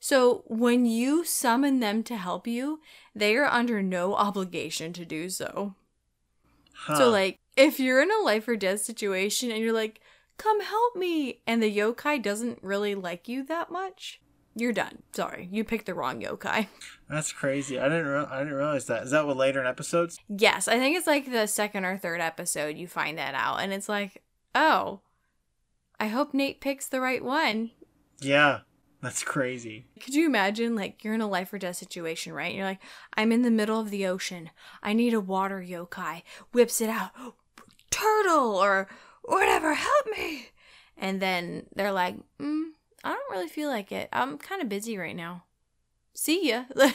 [0.00, 2.80] so when you summon them to help you,
[3.14, 5.74] they are under no obligation to do so.
[6.74, 6.96] Huh.
[6.96, 10.00] So like if you're in a life or death situation and you're like,
[10.36, 14.20] "Come help me," and the yokai doesn't really like you that much,
[14.54, 15.02] you're done.
[15.12, 16.68] Sorry, you picked the wrong yokai.
[17.08, 17.78] That's crazy.
[17.78, 19.02] I didn't re- I didn't realize that.
[19.02, 20.18] Is that what later in episodes?
[20.28, 23.72] Yes, I think it's like the second or third episode you find that out and
[23.72, 24.22] it's like,
[24.54, 25.00] "Oh,
[25.98, 27.72] I hope Nate picks the right one."
[28.20, 28.60] Yeah.
[29.00, 29.86] That's crazy.
[30.00, 32.54] Could you imagine, like, you're in a life or death situation, right?
[32.54, 32.80] You're like,
[33.14, 34.50] I'm in the middle of the ocean.
[34.82, 36.22] I need a water yokai.
[36.52, 37.10] Whips it out.
[37.90, 38.88] Turtle or
[39.22, 40.48] whatever, help me.
[40.96, 42.70] And then they're like, mm,
[43.04, 44.08] I don't really feel like it.
[44.12, 45.44] I'm kind of busy right now.
[46.14, 46.64] See ya.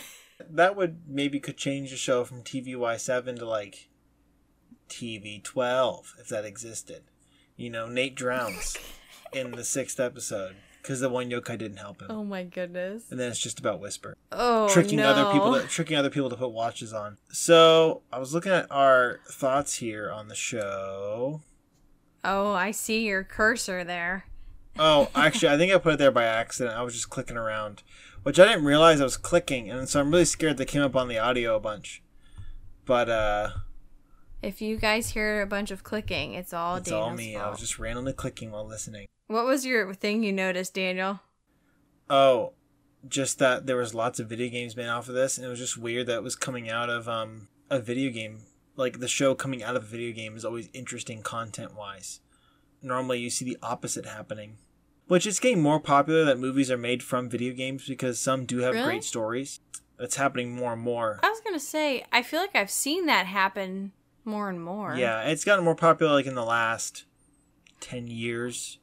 [0.50, 3.88] That would maybe could change the show from TVY7 to like
[4.90, 7.04] TV12 if that existed.
[7.56, 8.76] You know, Nate drowns
[9.34, 10.56] in the sixth episode.
[10.84, 12.08] Because the one yokai didn't help him.
[12.12, 13.10] Oh my goodness.
[13.10, 15.08] And then it's just about Whisper Oh, tricking no.
[15.10, 17.18] other people to, tricking other people to put watches on.
[17.32, 21.42] So I was looking at our thoughts here on the show.
[22.24, 24.26] Oh, I see your cursor there.
[24.78, 26.76] Oh, actually, I think I put it there by accident.
[26.78, 27.82] I was just clicking around,
[28.24, 30.96] which I didn't realize I was clicking, and so I'm really scared they came up
[30.96, 32.04] on the audio a bunch.
[32.86, 33.50] But uh,
[34.44, 37.38] If you guys hear a bunch of clicking, it's all it's Daniel's all me.
[37.38, 39.08] I was just randomly clicking while listening.
[39.28, 41.22] What was your thing you noticed, Daniel?
[42.10, 42.52] Oh,
[43.08, 45.60] just that there was lots of video games made off of this, and it was
[45.60, 48.42] just weird that it was coming out of um a video game.
[48.76, 52.20] Like the show coming out of a video game is always interesting content wise.
[52.82, 54.58] Normally, you see the opposite happening,
[55.08, 58.58] which is getting more popular that movies are made from video games because some do
[58.58, 58.86] have Really?
[58.86, 59.62] great stories.
[59.98, 61.22] That's happening more and more.
[61.24, 63.94] I was gonna say, I feel like I've seen that happen
[64.26, 64.96] more and more.
[64.96, 67.06] Yeah, it's gotten more popular like in the last
[67.80, 68.80] ten years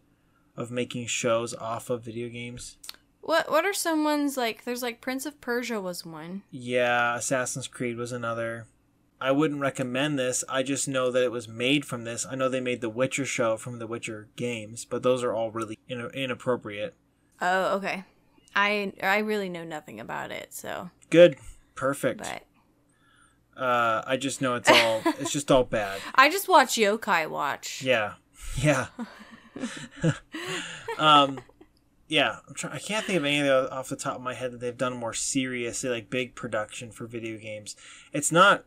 [0.56, 2.76] of making shows off of video games.
[3.20, 4.64] What What are some ones like?
[4.64, 6.42] There's like Prince of Persia was one.
[6.50, 8.66] Yeah, Assassin's Creed was another.
[9.22, 10.42] I wouldn't recommend this.
[10.48, 12.24] I just know that it was made from this.
[12.24, 15.50] I know they made the Witcher show from the Witcher games, but those are all
[15.50, 16.94] really in- inappropriate.
[17.42, 18.04] Oh, okay.
[18.56, 21.36] I I really know nothing about it, so Good,
[21.74, 22.18] perfect.
[22.20, 22.42] but
[23.60, 26.00] Uh, I just know it's all it's just all bad.
[26.14, 27.82] I just watch Yokai Watch.
[27.82, 28.14] Yeah,
[28.56, 28.86] yeah.
[30.98, 31.40] um,
[32.08, 32.38] yeah.
[32.48, 32.72] I'm trying.
[32.72, 34.76] I can't think of any of the off the top of my head that they've
[34.76, 37.76] done more seriously, like big production for video games.
[38.14, 38.64] It's not.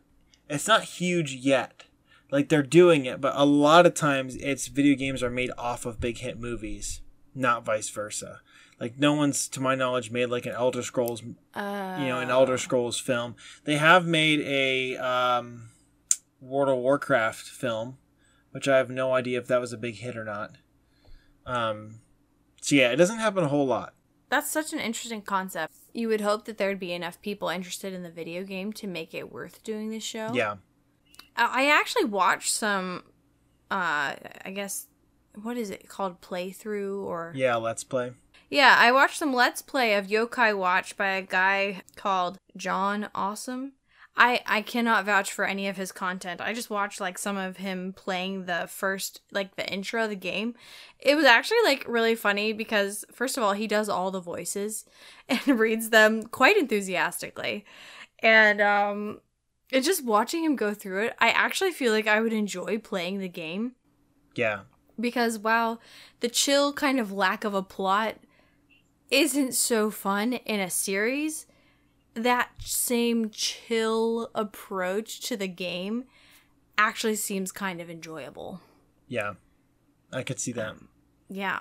[0.48, 1.84] It's not huge yet.
[2.30, 5.86] Like they're doing it, but a lot of times it's video games are made off
[5.86, 7.00] of big hit movies,
[7.34, 8.42] not vice versa.
[8.80, 11.22] Like no one's, to my knowledge, made like an Elder Scrolls
[11.54, 13.36] Uh, you know, an Elder Scrolls film.
[13.64, 15.70] They have made a um,
[16.40, 17.98] World of Warcraft film,
[18.50, 20.56] which I have no idea if that was a big hit or not.
[21.46, 22.00] Um,
[22.60, 23.94] so yeah, it doesn't happen a whole lot.
[24.28, 25.74] That's such an interesting concept.
[25.92, 29.14] You would hope that there'd be enough people interested in the video game to make
[29.14, 30.30] it worth doing this show.
[30.32, 30.56] Yeah,
[31.36, 33.04] I I actually watched some.
[33.70, 34.88] Uh, I guess
[35.40, 36.20] what is it called?
[36.20, 38.12] Playthrough or yeah, let's play.
[38.54, 43.72] Yeah, I watched some Let's Play of Yokai Watch by a guy called John Awesome.
[44.16, 46.40] I I cannot vouch for any of his content.
[46.40, 50.14] I just watched like some of him playing the first like the intro of the
[50.14, 50.54] game.
[51.00, 54.84] It was actually like really funny because first of all, he does all the voices
[55.28, 57.64] and reads them quite enthusiastically.
[58.20, 59.20] And um
[59.72, 63.18] and just watching him go through it, I actually feel like I would enjoy playing
[63.18, 63.72] the game
[64.36, 64.60] Yeah,
[65.00, 65.80] because while
[66.20, 68.14] the chill kind of lack of a plot
[69.10, 71.46] isn't so fun in a series,
[72.14, 76.04] that same chill approach to the game
[76.78, 78.60] actually seems kind of enjoyable.
[79.08, 79.34] yeah,
[80.12, 80.76] I could see that.
[81.28, 81.60] Yeah.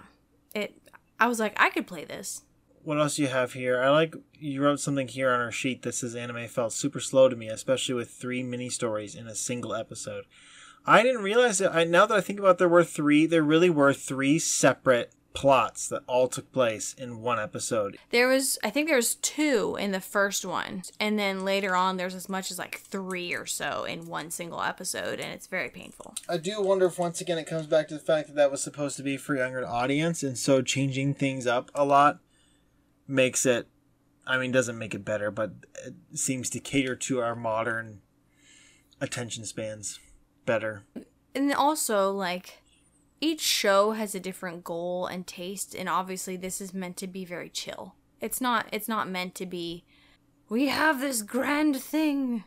[0.54, 0.74] It
[1.20, 2.44] I was like I could play this.
[2.84, 3.82] What else do you have here?
[3.82, 7.30] I like you wrote something here on our sheet that says anime felt super slow
[7.30, 10.26] to me, especially with three mini stories in a single episode.
[10.86, 11.74] I didn't realize that.
[11.74, 13.26] I now that I think about, it, there were three.
[13.26, 17.98] There really were three separate plots that all took place in one episode.
[18.12, 21.98] There was I think there was 2 in the first one and then later on
[21.98, 25.70] there's as much as like 3 or so in one single episode and it's very
[25.70, 26.14] painful.
[26.30, 28.62] I do wonder if once again it comes back to the fact that that was
[28.62, 32.20] supposed to be for a younger audience, and so changing things up a lot
[33.08, 33.68] makes it.
[34.26, 35.52] I mean, doesn't make it better, but
[35.86, 38.02] it seems to cater to our modern
[39.02, 40.00] attention spans
[40.46, 40.84] better.
[41.36, 42.63] and also like
[43.24, 47.24] each show has a different goal and taste and obviously this is meant to be
[47.24, 49.86] very chill it's not it's not meant to be
[50.50, 52.44] we have this grand thing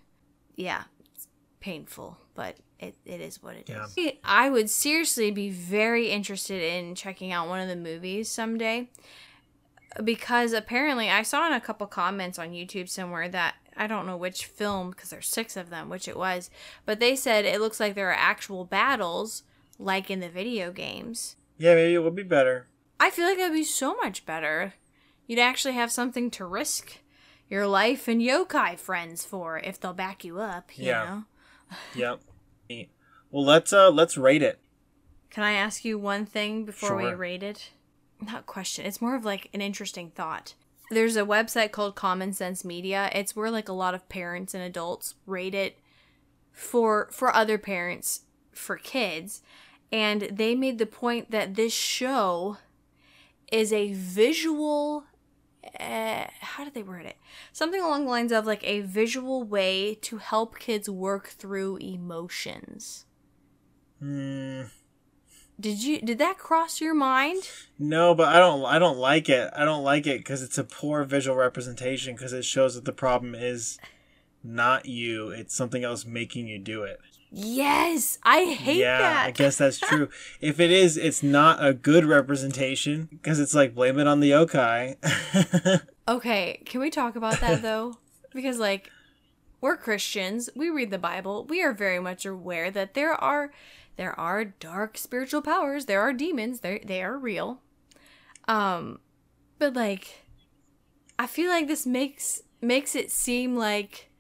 [0.55, 0.83] yeah
[1.15, 1.29] it's
[1.61, 3.95] painful but it, it is what it is.
[3.97, 4.11] Yeah.
[4.23, 8.91] i would seriously be very interested in checking out one of the movies someday
[10.05, 14.19] because apparently I saw in a couple comments on YouTube somewhere that I don't know
[14.19, 16.51] which film because there's six of them, which it was,
[16.85, 19.43] but they said it looks like there are actual battles
[19.79, 21.37] like in the video games.
[21.59, 22.67] Yeah, maybe it would be better.
[23.01, 24.75] I feel like that'd be so much better.
[25.27, 26.99] You'd actually have something to risk
[27.49, 31.05] your life and yokai friends for if they'll back you up, you Yeah.
[31.05, 31.25] know.
[31.95, 32.21] Yep.
[33.31, 34.61] Well, let's uh let's rate it.
[35.31, 37.71] Can I ask you one thing before we rate it?
[38.21, 38.87] Not question.
[38.87, 40.55] It's more of like an interesting thought.
[40.91, 43.11] There's a website called Common Sense Media.
[43.13, 45.79] It's where like a lot of parents and adults rate it
[46.53, 49.43] for for other parents for kids,
[49.93, 52.59] and they made the point that this show
[53.51, 55.05] is a visual
[55.81, 57.17] uh, how did they word it?
[57.53, 63.05] Something along the lines of like a visual way to help kids work through emotions.
[64.01, 64.63] Hmm.
[65.59, 67.49] Did you did that cross your mind?
[67.79, 68.65] No, but I don't.
[68.65, 69.51] I don't like it.
[69.57, 72.15] I don't like it because it's a poor visual representation.
[72.15, 73.79] Because it shows that the problem is
[74.45, 77.01] not you; it's something else making you do it.
[77.31, 79.27] Yes, I hate yeah, that.
[79.27, 80.09] I guess that's true.
[80.41, 84.31] if it is, it's not a good representation because it's like blame it on the
[84.31, 84.97] yokai.
[86.09, 87.97] Okay, can we talk about that though?
[88.37, 88.91] because like
[89.61, 91.45] we're Christians, we read the Bible.
[91.47, 93.51] We are very much aware that there are
[93.97, 97.61] there are dark spiritual powers, there are demons, they they are real.
[98.47, 99.01] Um
[99.59, 100.27] but like
[101.19, 104.11] I feel like this makes makes it seem like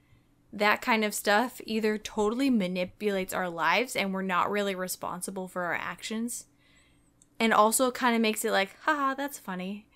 [0.58, 5.62] that kind of stuff either totally manipulates our lives and we're not really responsible for
[5.64, 6.46] our actions
[7.38, 9.86] and also kind of makes it like haha that's funny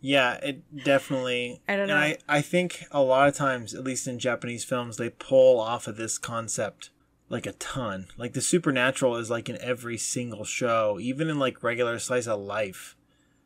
[0.00, 1.60] Yeah, it definitely.
[1.68, 1.96] I don't and know.
[1.96, 5.86] I, I think a lot of times, at least in Japanese films, they pull off
[5.86, 6.90] of this concept
[7.28, 8.06] like a ton.
[8.16, 12.40] Like the supernatural is like in every single show, even in like regular slice of
[12.40, 12.96] life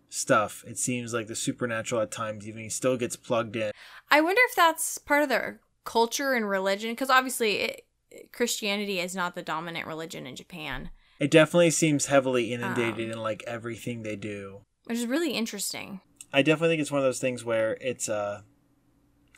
[0.08, 0.64] stuff.
[0.66, 3.70] It seems like the supernatural at times even still gets plugged in.
[4.10, 7.86] I wonder if that's part of their culture and religion, because obviously it,
[8.32, 13.12] Christianity is not the dominant religion in Japan, It definitely seems heavily inundated Um.
[13.12, 14.60] in like everything they do.
[14.84, 16.00] which is really interesting.
[16.32, 18.42] I definitely think it's one of those things where it's uh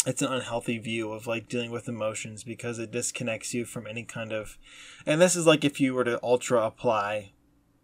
[0.06, 4.02] it's an unhealthy view of like dealing with emotions because it disconnects you from any
[4.04, 4.58] kind of
[5.06, 7.32] and this is like if you were to ultra apply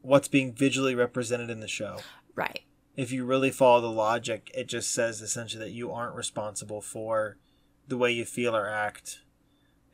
[0.00, 1.98] what's being visually represented in the show.
[2.34, 2.62] Right.
[2.96, 7.36] If you really follow the logic, it just says essentially that you aren't responsible for
[7.88, 9.20] the way you feel or act.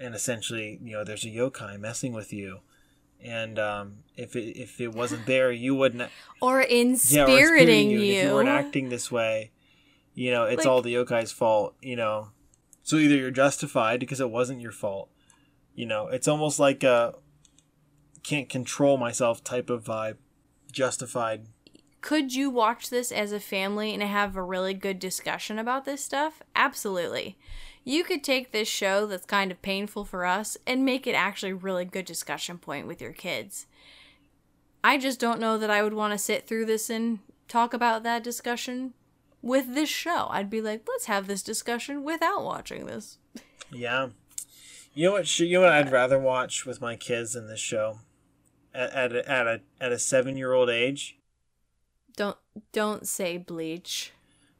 [0.00, 2.60] And essentially, you know, there's a yokai messing with you.
[3.20, 8.00] And um, if it if it wasn't there, you wouldn't Or yeah, or inspiriting you.
[8.00, 8.14] you.
[8.14, 9.52] If you weren't acting this way,
[10.14, 12.28] you know, it's Like- all the yokai's fault, you know.
[12.82, 15.08] So either you're justified because it wasn't your fault.
[15.76, 17.14] You know, it's almost like a
[18.24, 20.16] can't control myself type of vibe.
[20.72, 21.46] Justified.
[22.00, 26.04] Could you watch this as a family and have a really good discussion about this
[26.04, 26.42] stuff?
[26.56, 27.38] Absolutely.
[27.84, 31.52] You could take this show that's kind of painful for us and make it actually
[31.52, 33.66] a really good discussion point with your kids.
[34.84, 38.02] I just don't know that I would want to sit through this and talk about
[38.04, 38.94] that discussion
[39.40, 40.28] with this show.
[40.30, 43.18] I'd be like, let's have this discussion without watching this.
[43.72, 44.08] Yeah.
[44.94, 45.26] You know what?
[45.26, 45.72] sh- You know what?
[45.72, 47.98] I'd rather watch with my kids than this show.
[48.74, 51.18] At at a, at a at a seven year old age.
[52.16, 52.36] Don't
[52.72, 54.12] don't say bleach.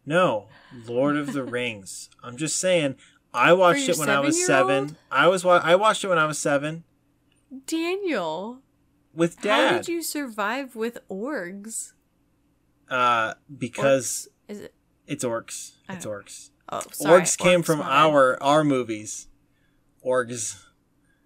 [0.05, 0.49] No,
[0.87, 2.11] Lord of the Rings.
[2.23, 2.97] I'm just saying.
[3.35, 4.97] I watched it when I was seven-year-old?
[5.11, 6.85] I was wa- I watched it when I was seven
[7.67, 8.61] Daniel,
[9.15, 9.71] with dad.
[9.71, 11.93] how did you survive with orgs?
[12.89, 14.75] Uh, because Is it
[15.07, 15.73] it's orcs.
[15.89, 16.51] It's orcs.
[16.69, 17.23] Oh, sorry.
[17.23, 17.89] orcs came orcs, from bad.
[17.91, 19.29] our our movies.
[20.05, 20.63] Orgs.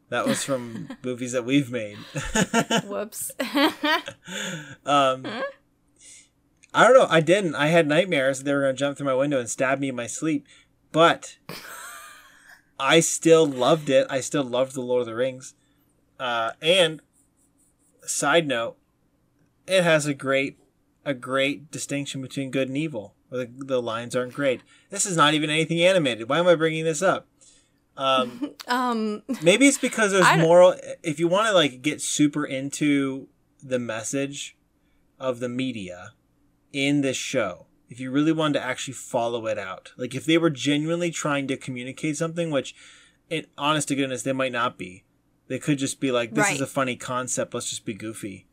[0.09, 1.97] That was from movies that we've made.
[2.85, 3.31] Whoops.
[4.87, 5.27] um,
[6.73, 7.07] I don't know.
[7.09, 7.55] I didn't.
[7.57, 8.43] I had nightmares.
[8.45, 10.47] They were gonna jump through my window and stab me in my sleep,
[10.93, 11.39] but
[12.79, 14.07] I still loved it.
[14.11, 15.55] I still loved the Lord of the Rings.
[16.19, 17.01] Uh, and
[18.05, 18.77] side note,
[19.67, 20.59] it has a great
[21.05, 23.15] a great distinction between good and evil.
[23.29, 24.61] Where the, the lines aren't great.
[24.91, 26.29] This is not even anything animated.
[26.29, 27.27] Why am I bringing this up?
[27.97, 30.75] Um, um, maybe it's because there's moral.
[31.03, 33.29] If you want to like get super into
[33.63, 34.57] the message
[35.19, 36.13] of the media
[36.73, 40.39] in this show, if you really wanted to actually follow it out, like if they
[40.39, 42.75] were genuinely trying to communicate something, which,
[43.31, 45.05] in honest to goodness, they might not be.
[45.49, 47.55] They could just be like, "This is a funny concept.
[47.55, 48.47] Let's just be goofy."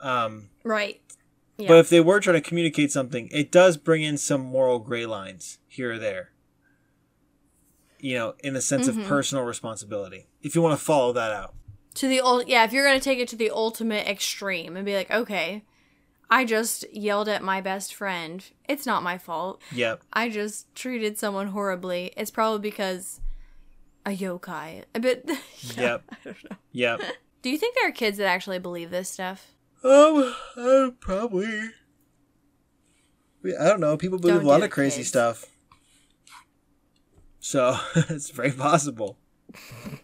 [0.00, 1.00] Um, right.
[1.58, 1.68] Yeah.
[1.68, 5.06] But if they were trying to communicate something, it does bring in some moral gray
[5.06, 6.30] lines here or there.
[8.00, 9.02] You know, in the sense Mm-hmm.
[9.02, 10.26] of personal responsibility.
[10.42, 11.54] If you want to follow that out.
[11.94, 12.64] to the old, yeah.
[12.64, 15.62] If you're gonna take it to the ultimate extreme and be like, okay,
[16.32, 18.42] I just yelled at my best friend.
[18.66, 19.60] It's not my fault.
[19.70, 20.02] Yep.
[20.14, 22.10] I just treated someone horribly.
[22.16, 23.20] It's probably because
[24.06, 24.84] a yokai.
[24.94, 25.24] But
[25.76, 26.04] Yep.
[26.10, 26.56] I don't know.
[26.72, 27.02] Yep.
[27.42, 29.48] Do you think there are kids that actually believe this stuff?
[29.84, 31.48] um, uh, probably.
[33.44, 33.98] I don't know.
[33.98, 35.08] People believe Don't a lot of crazy kids.
[35.08, 35.44] stuff.
[37.40, 37.76] So,
[38.08, 39.18] it's very possible.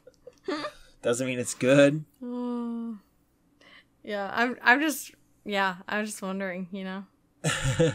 [1.02, 2.04] Doesn't mean it's good.
[2.22, 2.98] Oh.
[4.02, 4.58] Yeah, I'm.
[4.62, 5.12] I'm just.
[5.48, 6.68] Yeah, I was just wondering.
[6.70, 7.04] You know.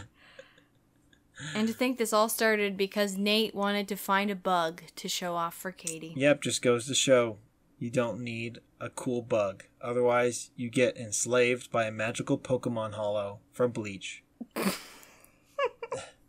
[1.54, 5.36] and to think this all started because Nate wanted to find a bug to show
[5.36, 6.14] off for Katie.
[6.16, 7.38] Yep, just goes to show
[7.78, 9.64] you don't need a cool bug.
[9.80, 14.24] Otherwise, you get enslaved by a magical Pokemon Hollow from Bleach.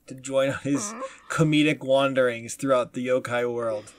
[0.07, 0.93] to join his
[1.30, 3.93] comedic wanderings throughout the yokai world.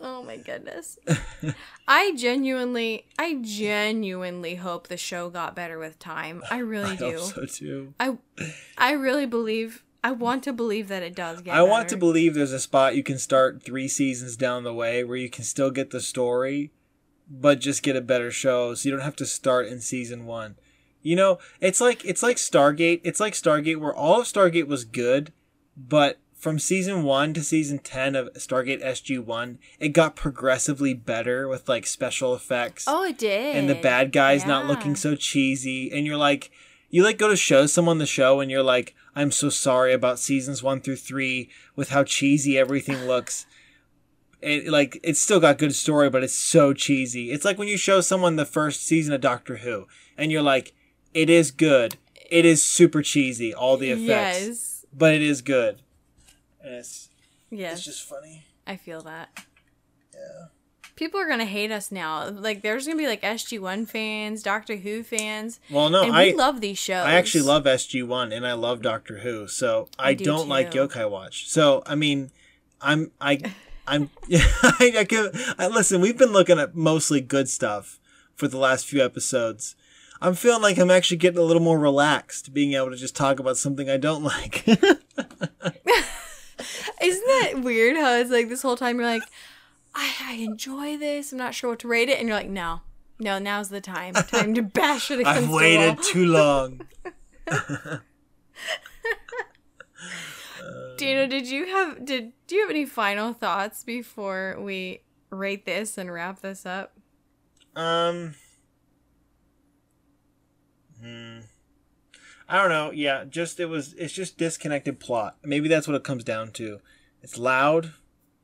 [0.00, 0.98] Oh my goodness.
[1.88, 6.42] I genuinely, I genuinely hope the show got better with time.
[6.50, 7.18] I really I do.
[7.18, 7.94] so too.
[7.98, 8.18] I,
[8.76, 9.82] I really believe.
[10.04, 11.46] I want to believe that it does get.
[11.46, 11.58] Better.
[11.58, 15.02] I want to believe there's a spot you can start three seasons down the way
[15.02, 16.70] where you can still get the story,
[17.28, 20.56] but just get a better show, so you don't have to start in season one.
[21.02, 23.00] You know, it's like it's like Stargate.
[23.02, 25.32] It's like Stargate, where all of Stargate was good,
[25.76, 31.48] but from season one to season ten of Stargate SG One, it got progressively better
[31.48, 33.56] with like special effects Oh, it did.
[33.56, 35.90] and the bad guys not looking so cheesy.
[35.90, 36.50] And you're like
[36.90, 40.20] you like go to show someone the show and you're like i'm so sorry about
[40.20, 43.46] seasons one through three with how cheesy everything looks.
[44.42, 47.30] It, like it's still got good story but it's so cheesy.
[47.32, 49.86] It's like when you show someone the first season of doctor who
[50.18, 50.74] and you're like
[51.14, 51.96] it is good.
[52.30, 54.06] It is super cheesy all the effects.
[54.46, 54.84] Yes.
[54.92, 55.80] but it is good
[56.66, 57.08] and it's
[57.50, 57.76] Yes.
[57.78, 59.28] it's just funny I feel that.
[60.12, 60.46] yeah
[60.96, 62.26] People are gonna hate us now.
[62.30, 66.30] Like, there's gonna be like SG One fans, Doctor Who fans, well no and i
[66.30, 67.04] love these shows.
[67.04, 70.70] I actually love SG1 and I love Doctor Who, so I, I do don't like.
[70.72, 71.48] Yokai Watch.
[71.50, 72.30] So I mean,
[72.80, 73.38] I'm I
[73.86, 76.00] I'm I, I can I, listen.
[76.00, 78.00] We've been looking at mostly good stuff
[78.34, 79.76] for the last few episodes.
[80.22, 83.38] I'm feeling like I'm actually getting a little more relaxed, being able to just talk
[83.38, 84.64] about something I don't like.
[87.06, 87.96] Isn't that weird?
[87.96, 89.22] How it's like this whole time you're like,
[89.94, 91.32] I, I enjoy this.
[91.32, 92.80] I'm not sure what to rate it, and you're like, no,
[93.18, 94.14] no, now's the time.
[94.14, 96.82] Time to bash it against I've waited too long.
[100.96, 105.98] Dana, did you have did do you have any final thoughts before we rate this
[105.98, 106.96] and wrap this up?
[107.74, 108.34] Um.
[111.02, 111.40] Hmm.
[112.48, 112.90] I don't know.
[112.92, 113.92] Yeah, just it was.
[113.94, 115.36] It's just disconnected plot.
[115.44, 116.80] Maybe that's what it comes down to.
[117.26, 117.92] It's loud,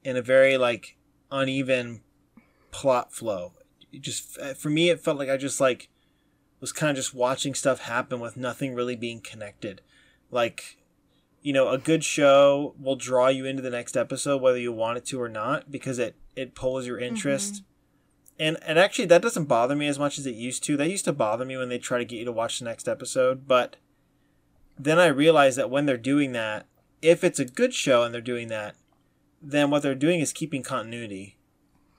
[0.05, 0.97] and a very like
[1.31, 2.01] uneven
[2.73, 3.53] plot flow.
[3.93, 5.89] It just uh, for me, it felt like I just like
[6.59, 9.83] was kind of just watching stuff happen with nothing really being connected.
[10.33, 10.79] Like,
[11.43, 14.99] you know, a good show will draw you into the next episode whether you want
[14.99, 17.63] it to or not because it it pulls your interest mm-hmm.
[18.41, 20.77] and and actually that doesn't bother me as much as it used to.
[20.77, 22.89] That used to bother me when they try to get you to watch the next
[22.89, 23.77] episode, but
[24.77, 26.67] then I realized that when they're doing that,
[27.03, 28.77] if it's a good show and they're doing that,
[29.43, 31.37] then what they're doing is keeping continuity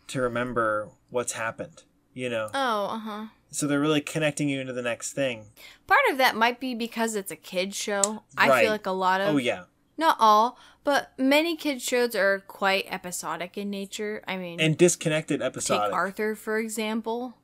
[0.08, 1.84] to remember what's happened,
[2.14, 2.50] you know.
[2.54, 3.26] Oh, uh huh.
[3.52, 5.48] So they're really connecting you into the next thing.
[5.86, 8.24] Part of that might be because it's a kids show.
[8.36, 9.66] I feel like a lot of Oh yeah.
[9.98, 14.24] not all, but many kids shows are quite episodic in nature.
[14.28, 15.94] I mean, And disconnected take episodic.
[15.94, 17.36] Arthur for example.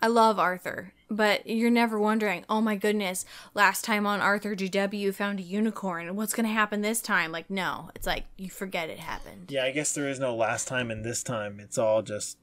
[0.00, 5.14] I love Arthur, but you're never wondering, oh my goodness, last time on Arthur DW
[5.14, 6.14] found a unicorn.
[6.16, 7.32] What's going to happen this time?
[7.32, 9.50] Like, no, it's like you forget it happened.
[9.50, 11.60] Yeah, I guess there is no last time and this time.
[11.60, 12.38] It's all just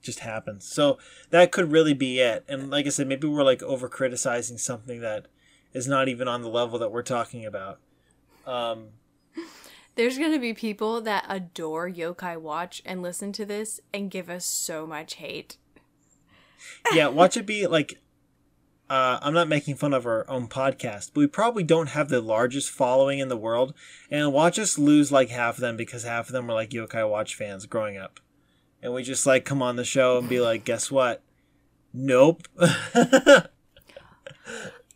[0.00, 0.66] just happens.
[0.66, 0.98] So
[1.30, 2.44] that could really be it.
[2.48, 5.26] And like I said, maybe we're like over criticizing something that
[5.72, 7.80] is not even on the level that we're talking about.
[8.46, 8.88] Um,
[9.96, 14.28] There's going to be people that adore Yokai Watch and listen to this and give
[14.28, 15.56] us so much hate.
[16.92, 17.98] yeah, watch it be like.
[18.88, 22.20] Uh, I'm not making fun of our own podcast, but we probably don't have the
[22.20, 23.72] largest following in the world,
[24.10, 27.08] and watch us lose like half of them because half of them were like Yokai
[27.08, 28.20] Watch fans growing up,
[28.82, 31.22] and we just like come on the show and be like, guess what?
[31.94, 32.46] Nope.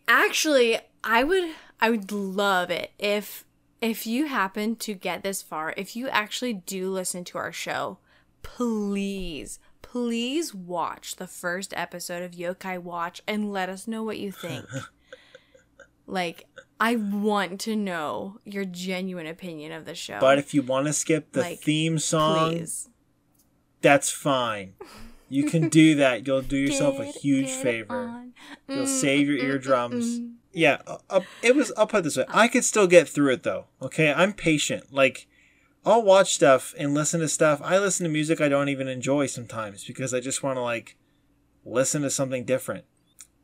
[0.09, 3.45] Actually, I would I would love it if
[3.80, 7.99] if you happen to get this far, if you actually do listen to our show,
[8.43, 9.61] please
[9.99, 14.64] please watch the first episode of Yokai Watch and let us know what you think.
[16.07, 16.44] like
[16.78, 20.18] I want to know your genuine opinion of the show.
[20.20, 22.88] But if you want to skip the Like, theme song, please.
[23.82, 24.74] that's fine.
[25.28, 26.26] You can do that.
[26.26, 28.07] You'll do yourself a huge favor.
[28.09, 28.32] on.
[28.68, 30.20] You'll Mm, save your mm, mm, eardrums.
[30.20, 30.34] mm.
[30.53, 30.78] Yeah,
[31.11, 31.72] uh, it was.
[31.76, 33.66] I'll put it this way: I could still get through it though.
[33.82, 34.92] Okay, I'm patient.
[34.92, 35.26] Like,
[35.85, 37.61] I'll watch stuff and listen to stuff.
[37.62, 40.97] I listen to music I don't even enjoy sometimes because I just want to like
[41.64, 42.85] listen to something different.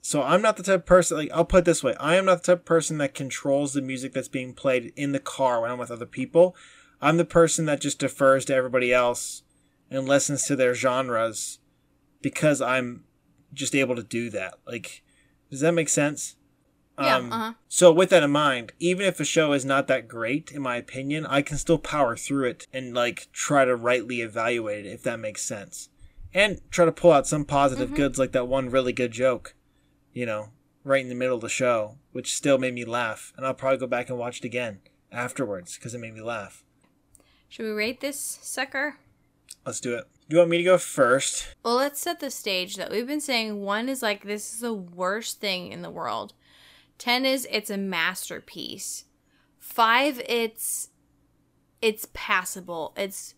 [0.00, 1.16] So I'm not the type of person.
[1.16, 3.72] Like, I'll put it this way: I am not the type of person that controls
[3.72, 6.54] the music that's being played in the car when I'm with other people.
[7.00, 9.42] I'm the person that just defers to everybody else
[9.90, 11.58] and listens to their genres
[12.20, 13.04] because I'm
[13.52, 14.54] just able to do that.
[14.66, 15.02] Like,
[15.50, 16.36] does that make sense?
[16.98, 17.52] Yeah, Um, uh-huh.
[17.68, 20.76] So with that in mind, even if a show is not that great, in my
[20.76, 25.02] opinion, I can still power through it and like try to rightly evaluate it if
[25.02, 25.88] that makes sense,
[26.32, 27.96] and try to pull out some positive Mm-hmm.
[27.96, 29.54] goods like that one really good joke,
[30.12, 30.50] you know,
[30.84, 33.78] right in the middle of the show, which still made me laugh, and I'll probably
[33.78, 34.78] go back and watch it again
[35.10, 36.62] afterwards because it made me laugh.
[37.48, 38.96] Should we rate this sucker?
[39.66, 40.04] Let's do it.
[40.28, 41.54] Do you want me to go first?
[41.64, 44.72] Well, let's set the stage that We've been saying one is like this is the
[44.74, 46.34] worst thing in the world.
[46.98, 49.04] 10 is it's a masterpiece.
[49.58, 50.90] 5 it's
[51.80, 52.94] it's passable.
[52.96, 53.34] It's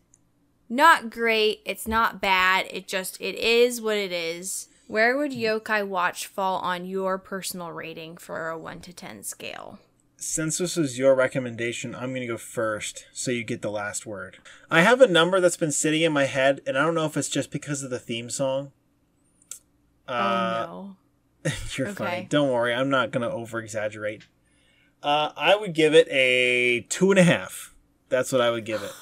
[0.68, 2.66] not great, it's not bad.
[2.70, 4.68] It just it is what it is.
[4.88, 9.80] Where would Yokai Watch fall on your personal rating for a 1 to 10 scale?
[10.16, 14.06] Since this is your recommendation, I'm going to go first so you get the last
[14.06, 14.38] word.
[14.70, 17.16] I have a number that's been sitting in my head, and I don't know if
[17.16, 18.70] it's just because of the theme song.
[20.08, 20.96] Uh, oh
[21.76, 21.94] you're Okay.
[22.04, 22.26] funny.
[22.28, 24.22] Don't worry, I'm not going to over exaggerate.
[25.02, 27.74] Uh, I would give it a two and a half.
[28.08, 28.92] That's what I would give it.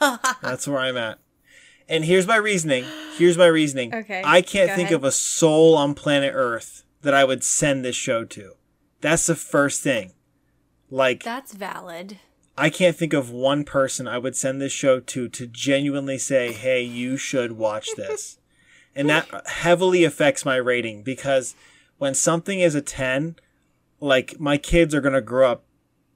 [0.42, 1.18] That's where I'm at.
[1.88, 2.84] And here's my reasoning.
[3.16, 3.94] Here's my reasoning.
[3.94, 4.94] Okay, I can't think ahead.
[4.94, 8.52] of a soul on planet Earth that I would send this show to.
[9.00, 10.12] That's the first thing.
[10.90, 12.18] Like, That's valid.
[12.56, 16.52] I can't think of one person I would send this show to to genuinely say,
[16.52, 18.38] hey, you should watch this.
[18.94, 21.54] and that heavily affects my rating because
[22.00, 23.36] when something is a 10,
[24.00, 25.64] like, my kids are going to grow up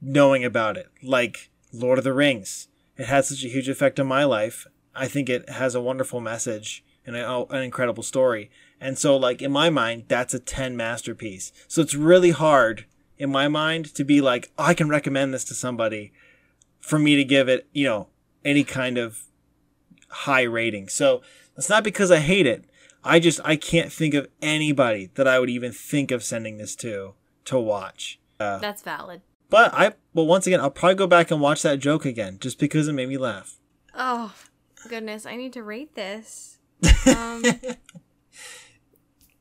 [0.01, 0.89] knowing about it.
[1.03, 2.69] Like, Lord of the Rings.
[2.97, 4.67] It had such a huge effect on my life.
[4.95, 8.51] I think it has a wonderful message and a, oh, an incredible story.
[8.81, 11.53] And so, like, in my mind, that's a 10 masterpiece.
[11.69, 12.87] So it's really hard
[13.19, 16.15] in my mind to be like, oh, I can recommend this to somebody
[16.81, 18.09] for me to give it, you know,
[18.43, 19.25] any kind of
[20.09, 20.89] high rating.
[20.89, 21.21] So
[21.59, 22.65] it's not because I hate it.
[23.05, 26.75] I just, I can't think of anybody that I would even think of sending this
[26.77, 27.15] to,
[27.47, 28.19] to watch.
[28.41, 29.21] Uh, That's valid.
[29.51, 32.59] but I, well, once again, I'll probably go back and watch that joke again just
[32.59, 33.59] because it made me laugh.
[33.95, 34.35] Oh,
[34.89, 35.27] goodness.
[35.27, 36.59] I need to rate this.
[37.07, 37.43] Um,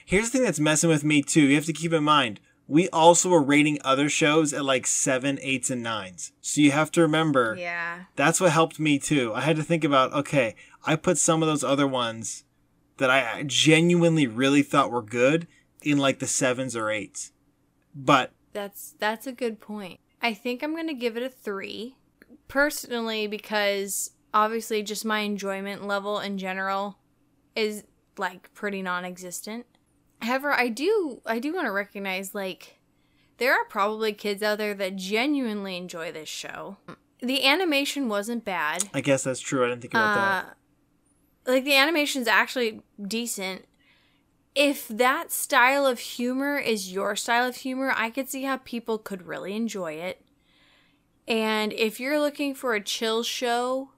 [0.06, 1.42] Here's the thing that's messing with me too.
[1.42, 5.40] You have to keep in mind, we also were rating other shows at like seven,
[5.42, 6.32] eights, and nines.
[6.42, 8.04] So you have to remember yeah.
[8.16, 9.34] that's what helped me too.
[9.34, 10.56] I had to think about, okay,
[10.86, 12.43] I put some of those other ones
[12.98, 15.48] that I genuinely really thought were good
[15.82, 17.32] in like the sevens or eights.
[17.96, 20.00] But That's that's a good point.
[20.22, 21.96] I think I'm gonna give it a three,
[22.48, 26.98] personally, because obviously just my enjoyment level in general
[27.56, 27.84] is
[28.18, 29.66] like pretty non-existent.
[30.22, 32.80] However, I do I do want to recognize like
[33.38, 36.78] there are probably kids out there that genuinely enjoy this show.
[37.20, 38.90] The animation wasn't bad.
[38.94, 39.66] I guess that's true.
[39.66, 40.46] I didn't think about that.
[40.46, 40.54] Uh,
[41.46, 43.66] Like the animation's actually decent.
[44.56, 48.98] If that style of humor is your style of humor, I could see how people
[48.98, 50.24] could really enjoy it.
[51.28, 53.90] And if you're looking for a chill show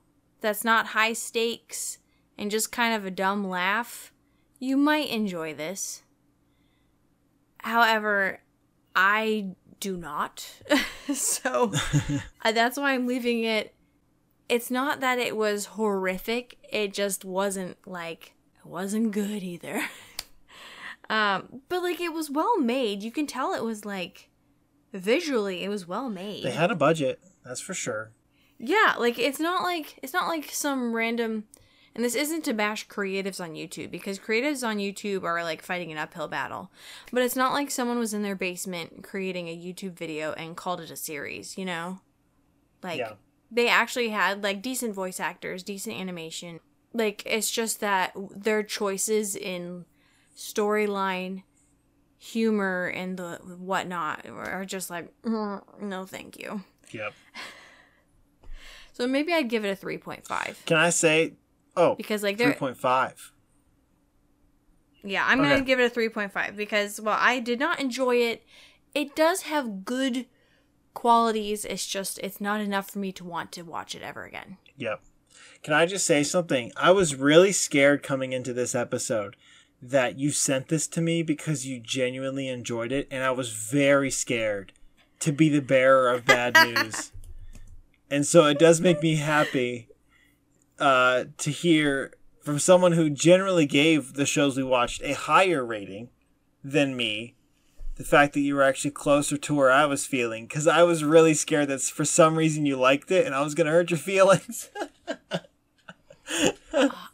[0.42, 1.98] that's not high stakes
[2.38, 4.14] and just kind of a dumb laugh,
[4.60, 6.04] you might enjoy this.
[7.60, 8.40] However,
[8.96, 10.50] I do not.
[11.14, 11.74] so
[12.44, 13.76] uh, that's why I'm leaving it
[14.48, 19.82] it's not that it was horrific it just wasn't like it wasn't good either.
[21.08, 23.04] Um but like it was well made.
[23.04, 24.30] You can tell it was like
[24.92, 26.44] visually it was well made.
[26.44, 28.12] They had a budget, that's for sure.
[28.58, 31.44] yeah like it's not like it's not like some random
[31.94, 35.92] and this isn't to bash creatives on youtube because creatives on youtube are like fighting
[35.92, 36.72] an uphill battle.
[37.12, 40.82] But it's not like someone was in their basement creating a youtube video and called
[40.82, 42.00] it a series you know?
[42.82, 43.14] Like Yeah.
[43.52, 46.60] They actually had like decent voice actors, decent animation.
[46.94, 49.86] Like it's just that their choices in
[50.36, 51.44] storyline,
[52.18, 56.64] humor, and the whatnot are just like "Mm, no, thank you.
[56.92, 57.14] Yep.
[58.94, 61.34] So maybe I'd give it a three point five Can I say,
[61.76, 63.34] oh, because like 3.5.
[65.04, 65.50] yeah, I'm Okay.
[65.50, 68.44] gonna give it a three point five because while I did not enjoy it,
[68.94, 70.28] it does have good
[70.96, 71.64] qualities.
[71.66, 74.58] It's just it's not enough for me to want to watch it ever again.
[74.78, 75.02] Yep.
[75.62, 76.72] Can I just say something?
[76.76, 79.36] I was really scared coming into this episode
[79.82, 84.10] that you sent this to me because you genuinely enjoyed it, and I was very
[84.10, 84.72] scared
[85.20, 87.12] to be the bearer of bad news.
[88.10, 89.90] and so it does make me happy
[90.80, 96.10] uh, to hear from someone who generally gave the shows we watched a higher rating
[96.64, 97.36] than me
[97.96, 101.04] the fact that you were actually closer to where I was feeling because I was
[101.04, 103.90] really scared that for some reason you liked it and I was going to hurt
[103.92, 104.70] your feelings.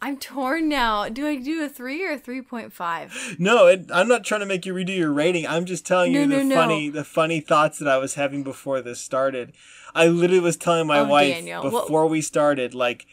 [0.01, 1.09] I'm torn now.
[1.09, 3.35] Do I do a three or a three point five?
[3.37, 5.45] no, it, I'm not trying to make you redo your rating.
[5.45, 6.55] I'm just telling you the no, no.
[6.55, 9.53] funny the funny thoughts that I was having before this started.
[9.93, 13.05] I literally was telling my Oh, wife Daniel, before we started like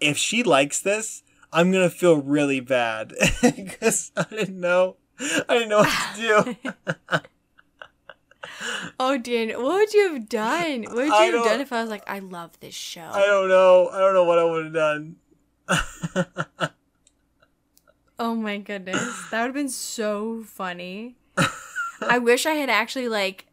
[0.00, 3.12] if she likes this, I'm going to feel really bad
[3.80, 4.96] cuz I didn't know
[5.48, 7.20] I didn't know what to do.
[8.98, 10.84] Oh, Dan, what would you have done?
[10.84, 13.10] What would you I have done if I was like, I love this show?
[13.12, 13.88] I don't know.
[13.88, 15.16] I don't know what I would have done.
[18.18, 19.02] Oh my goodness.
[19.30, 21.16] That would have been so funny.
[22.00, 23.46] I wish I had actually like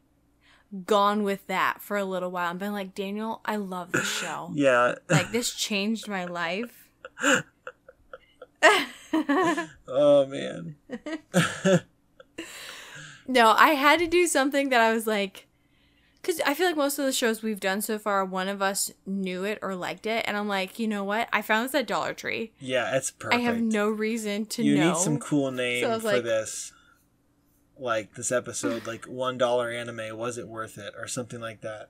[0.86, 4.52] gone with that for a little while and been like, Daniel, I love this show.
[4.54, 4.96] Yeah.
[5.10, 6.90] Like this changed my life.
[9.14, 10.76] Oh man.
[13.28, 15.48] No, I had to do something that I was like,
[16.22, 18.92] because I feel like most of the shows we've done so far, one of us
[19.06, 21.30] knew it or liked it, and I'm like, you know what?
[21.32, 22.52] I found this at Dollar Tree.
[22.60, 23.40] Yeah, it's perfect.
[23.40, 24.82] I have no reason to you know.
[24.84, 26.74] You need some cool name was for like- this.
[27.78, 30.94] Like this episode, like one dollar anime, was it worth it?
[31.00, 31.90] Or something like that.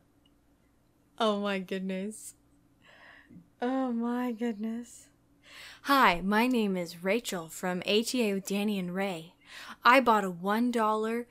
[1.18, 2.36] Oh my goodness.
[3.62, 5.08] Oh my goodness.
[5.84, 9.34] Hi, my name is Rachel from ATA with Danny and Ray.
[9.84, 11.26] I bought a $1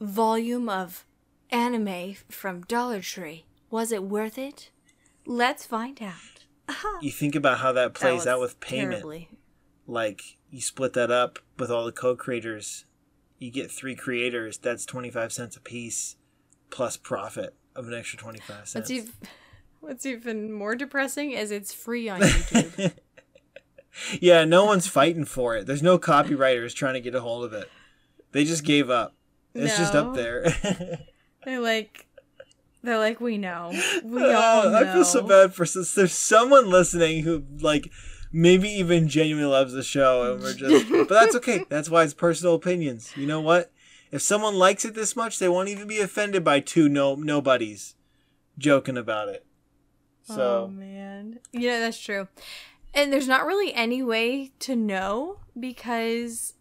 [0.00, 1.04] volume of
[1.50, 3.44] anime from Dollar Tree.
[3.70, 4.70] Was it worth it?
[5.26, 6.44] Let's find out.
[6.68, 6.98] Uh-huh.
[7.00, 8.92] You think about how that plays That out with payment.
[8.92, 9.28] terribly-
[9.86, 12.84] Like you split that up with all the co-creators,
[13.38, 14.58] you get three creators.
[14.58, 16.16] That's twenty five cents a piece,
[16.70, 18.74] plus profit of an extra twenty five cents.
[18.74, 19.12] What's even,
[19.80, 22.92] what's even more depressing is it's free on YouTube.
[24.20, 25.66] Yeah, no one's fighting for it.
[25.66, 27.70] There's no copywriters trying to get a hold of it.
[28.32, 29.14] They just gave up.
[29.54, 30.44] It's just up there.
[31.44, 32.06] they're like,
[32.82, 33.70] they're like, we know.
[34.04, 34.78] We oh, all Oh, know.
[34.78, 37.90] I feel so bad for s- there's someone listening who like
[38.30, 41.64] maybe even genuinely loves the show and we're just but that's okay.
[41.68, 43.12] That's why it's personal opinions.
[43.16, 43.72] You know what?
[44.12, 47.94] If someone likes it this much, they won't even be offended by two no nobodies
[48.58, 49.44] joking about it.
[50.30, 52.28] oh So man, yeah, that's true.
[52.94, 56.54] And there's not really any way to know because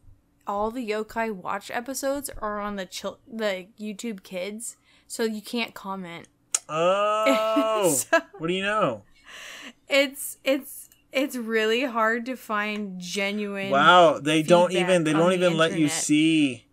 [0.45, 5.73] all the Yokai Watch episodes are on the chil- the YouTube Kids, so you can't
[5.73, 6.27] comment.
[6.69, 9.03] Oh, So- what do you know?
[9.89, 13.71] It's it's it's really hard to find genuine.
[13.71, 16.65] Wow, they don't even they don't the even let you see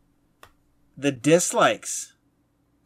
[0.96, 2.12] the dislikes.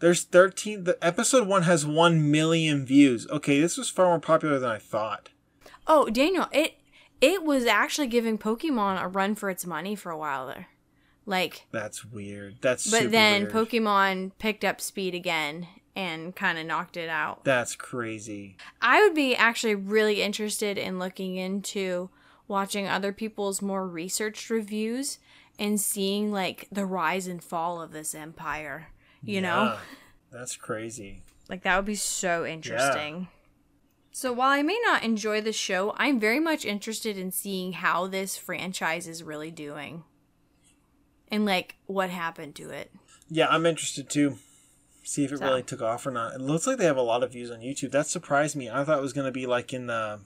[0.00, 3.26] There's 13 the episode 1 has 1 million views.
[3.28, 5.30] Okay, this was far more popular than I thought.
[5.88, 6.74] Oh, Daniel, it
[7.20, 10.68] it was actually giving Pokemon a run for its money for a while there.
[11.26, 12.56] Like That's weird.
[12.60, 13.52] That's But then weird.
[13.52, 15.66] Pokemon picked up speed again
[15.96, 17.44] and kind of knocked it out.
[17.44, 18.56] That's crazy.
[18.80, 22.10] I would be actually really interested in looking into
[22.46, 25.18] watching other people's more researched reviews
[25.58, 28.88] and seeing like the rise and fall of this empire.
[29.22, 29.76] You know?
[30.30, 31.22] That's crazy.
[31.48, 33.28] Like that would be so interesting.
[34.10, 38.06] So while I may not enjoy the show, I'm very much interested in seeing how
[38.06, 40.04] this franchise is really doing.
[41.30, 42.90] And like what happened to it.
[43.28, 44.38] Yeah, I'm interested too.
[45.04, 45.44] See if it So.
[45.44, 46.34] really took off or not.
[46.34, 47.92] It looks like they have a lot of views on YouTube.
[47.92, 48.70] That surprised me.
[48.70, 50.20] I thought it was going to be like in the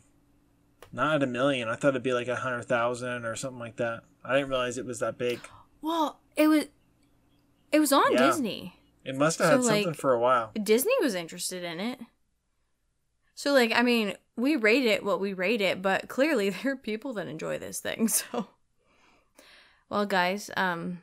[0.92, 1.68] not at a million.
[1.68, 4.02] I thought it'd be like a hundred thousand or something like that.
[4.24, 5.40] I didn't realize it was that big.
[5.80, 6.66] Well, it was
[7.72, 8.26] it was on Yeah.
[8.26, 8.76] Disney.
[9.04, 10.52] It must have So, had something for a while.
[10.62, 11.98] Disney was interested in it.
[13.42, 16.76] So like I mean, we rate it what we rate it, but clearly there are
[16.76, 18.08] people that enjoy this thing.
[18.08, 18.46] So
[19.88, 21.02] Well, guys, um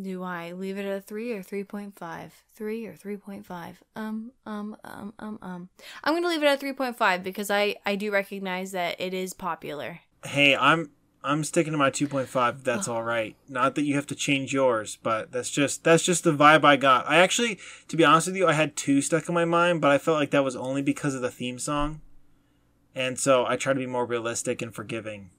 [0.00, 2.30] do I leave it at a 3 or 3.5?
[2.54, 3.74] 3 or 3.5?
[3.94, 5.68] Um um um um um.
[6.02, 9.34] I'm going to leave it at 3.5 because I I do recognize that it is
[9.34, 10.00] popular.
[10.24, 10.88] Hey, I'm
[11.24, 12.62] I'm sticking to my 2.5.
[12.64, 13.34] That's all right.
[13.48, 16.76] Not that you have to change yours, but that's just that's just the vibe I
[16.76, 17.08] got.
[17.08, 17.58] I actually,
[17.88, 20.18] to be honest with you, I had two stuck in my mind, but I felt
[20.18, 22.02] like that was only because of the theme song,
[22.94, 25.30] and so I try to be more realistic and forgiving,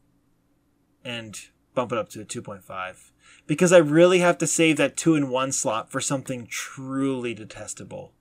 [1.03, 1.39] and
[1.75, 3.11] bump it up to a 2.5
[3.47, 8.13] because I really have to save that two in one slot for something truly detestable.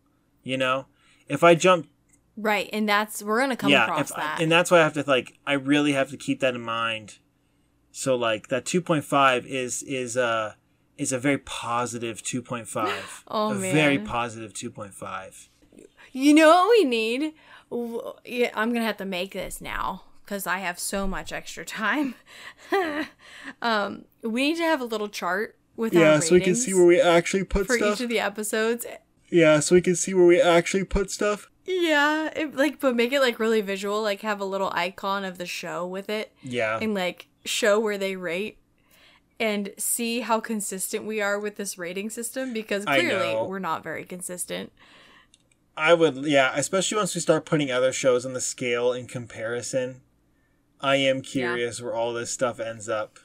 [0.43, 0.87] You know,
[1.29, 1.89] if I jump
[2.37, 4.41] Right, and that's we're going to come across if- that.
[4.41, 7.19] and that's why I have to like I really have to keep that in mind.
[7.97, 10.55] So like that 2.5 is is uh
[10.99, 13.23] is a very positive 2.5.
[13.29, 15.49] Oh, a very positive 2.5.
[16.11, 17.35] You know what we need?
[17.73, 22.17] I'm gonna have to make this now because I have so much extra time.
[23.63, 26.75] um, we need to have a little chart with our Yeah, so we can see
[26.75, 27.95] where we actually put for stuff.
[27.95, 28.87] each of the episodes.
[29.31, 31.49] yeah, so we can see where we actually put stuff.
[31.65, 34.03] Yeah, it, like but make it like really visual.
[34.03, 36.79] Like have a little icon of the show with it, Yeah.
[36.83, 38.59] and like show where they rate.
[39.41, 44.05] And see how consistent we are with this rating system because clearly we're not very
[44.05, 44.71] consistent.
[45.77, 50.03] I would yeah, especially once we start putting other shows on the scale in comparison.
[50.81, 53.19] I am curious where all this stuff ends up.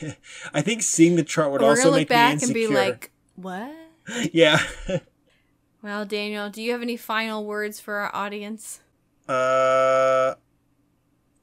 [0.54, 2.66] I think seeing the chart would We're also make me back insecure.
[2.66, 3.74] and be like, "What?"
[4.32, 4.60] yeah.
[5.82, 8.80] Well, Daniel, do you have any final words for our audience?
[9.28, 10.34] Uh,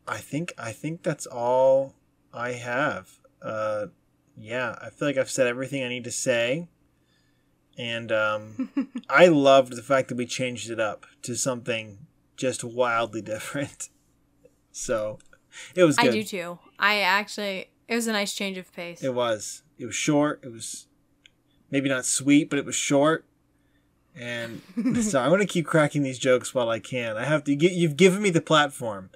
[0.08, 1.94] I think I think that's all
[2.34, 3.10] I have.
[3.42, 3.88] Uh,
[4.38, 6.68] yeah, I feel like I've said everything I need to say.
[7.78, 8.70] And um,
[9.10, 12.00] I loved the fact that we changed it up to something
[12.38, 13.90] just wildly different.
[14.74, 15.20] So
[15.76, 16.08] it was good.
[16.08, 16.60] I do too.
[16.80, 19.04] I actually, it was a nice change of pace.
[19.04, 19.64] It was.
[19.78, 20.40] It was short.
[20.44, 20.88] It was
[21.70, 23.26] maybe not sweet, but it was short.
[24.16, 24.62] And
[25.02, 27.18] so I'm gonna keep cracking these jokes while I can.
[27.18, 27.56] I have to.
[27.56, 29.10] Get, you've given me the platform,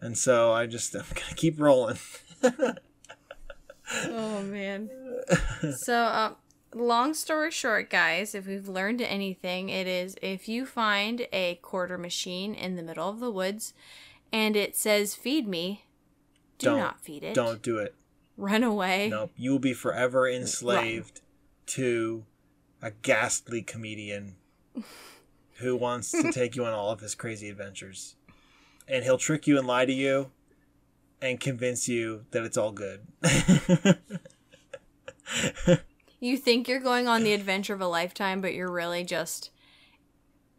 [0.00, 1.98] and so I just I'm gonna keep rolling.
[2.42, 4.90] Oh man.
[5.78, 6.32] So, uh,
[6.74, 11.98] long story short, guys, if we've learned anything, it is if you find a quarter
[11.98, 13.74] machine in the middle of the woods,
[14.32, 15.84] and it says "feed me,"
[16.58, 17.34] do Don't- not feed it.
[17.34, 17.94] Don't do it.
[18.36, 19.08] run away.
[19.10, 19.32] Nope.
[19.36, 21.20] You will be forever enslaved
[21.66, 22.24] to
[22.80, 24.36] a ghastly comedian
[25.56, 28.16] who wants to take you on all of his crazy adventures.
[28.88, 30.30] And he'll trick you and lie to you
[31.22, 33.06] and convince you that it's all good.
[36.20, 39.50] You think you're going on the adventure of a lifetime, but you're really just,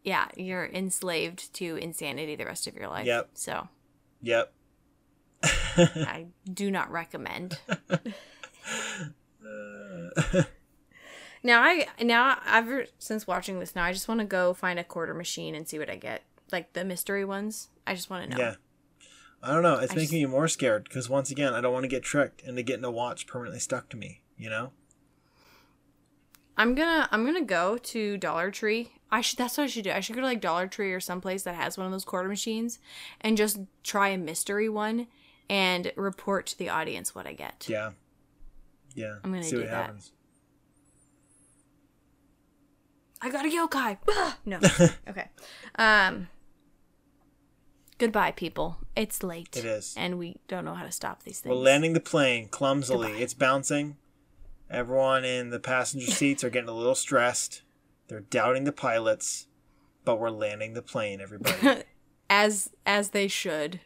[0.02, 3.06] yeah, you're enslaved to insanity the rest of your life.
[3.06, 3.30] Yep.
[3.34, 3.68] So
[4.20, 4.52] yep.
[5.44, 7.60] I do not recommend.
[11.44, 14.84] now I now ever since watching this now I just want to go find a
[14.84, 16.24] quarter machine and see what I get.
[16.50, 17.68] Like the mystery ones.
[17.86, 18.42] I just want to know.
[18.42, 18.54] Yeah.
[19.42, 19.78] I don't know.
[19.78, 22.02] It's I making just- me more scared because once again, I don't want to get
[22.02, 24.20] tricked into getting a watch permanently stuck to me.
[24.38, 24.72] You know?
[26.56, 28.92] I'm gonna I'm gonna go to Dollar Tree.
[29.10, 29.90] I should that's what I should do.
[29.90, 32.28] I should go to like Dollar Tree or someplace that has one of those quarter
[32.28, 32.78] machines
[33.20, 35.06] and just try a mystery one
[35.48, 37.66] and report to the audience what I get.
[37.68, 37.92] Yeah.
[38.94, 39.16] Yeah.
[39.24, 39.76] I'm gonna See do what that.
[39.86, 40.12] happens.
[43.20, 43.98] I got a yokai.
[44.44, 44.58] No.
[45.08, 45.28] okay.
[45.76, 46.28] Um
[48.02, 48.78] Goodbye people.
[48.96, 49.56] It's late.
[49.56, 49.94] It is.
[49.96, 51.54] And we don't know how to stop these things.
[51.54, 53.06] We're landing the plane clumsily.
[53.06, 53.22] Goodbye.
[53.22, 53.96] It's bouncing.
[54.68, 57.62] Everyone in the passenger seats are getting a little stressed.
[58.08, 59.46] They're doubting the pilots,
[60.04, 61.84] but we're landing the plane, everybody.
[62.28, 63.78] as as they should.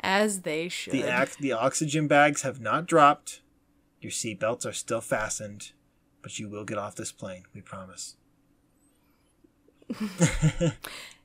[0.00, 0.94] As they should.
[0.94, 3.42] the ac- the oxygen bags have not dropped.
[4.00, 5.72] Your seatbelts are still fastened,
[6.22, 8.16] but you will get off this plane, we promise.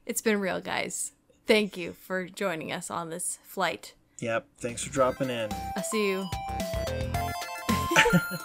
[0.05, 1.13] It's been real, guys.
[1.45, 3.93] Thank you for joining us on this flight.
[4.19, 5.49] Yep, thanks for dropping in.
[5.75, 6.25] I'll see you.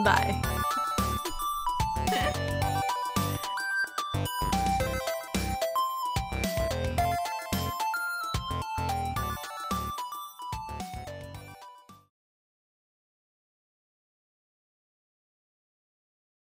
[0.04, 0.42] Bye.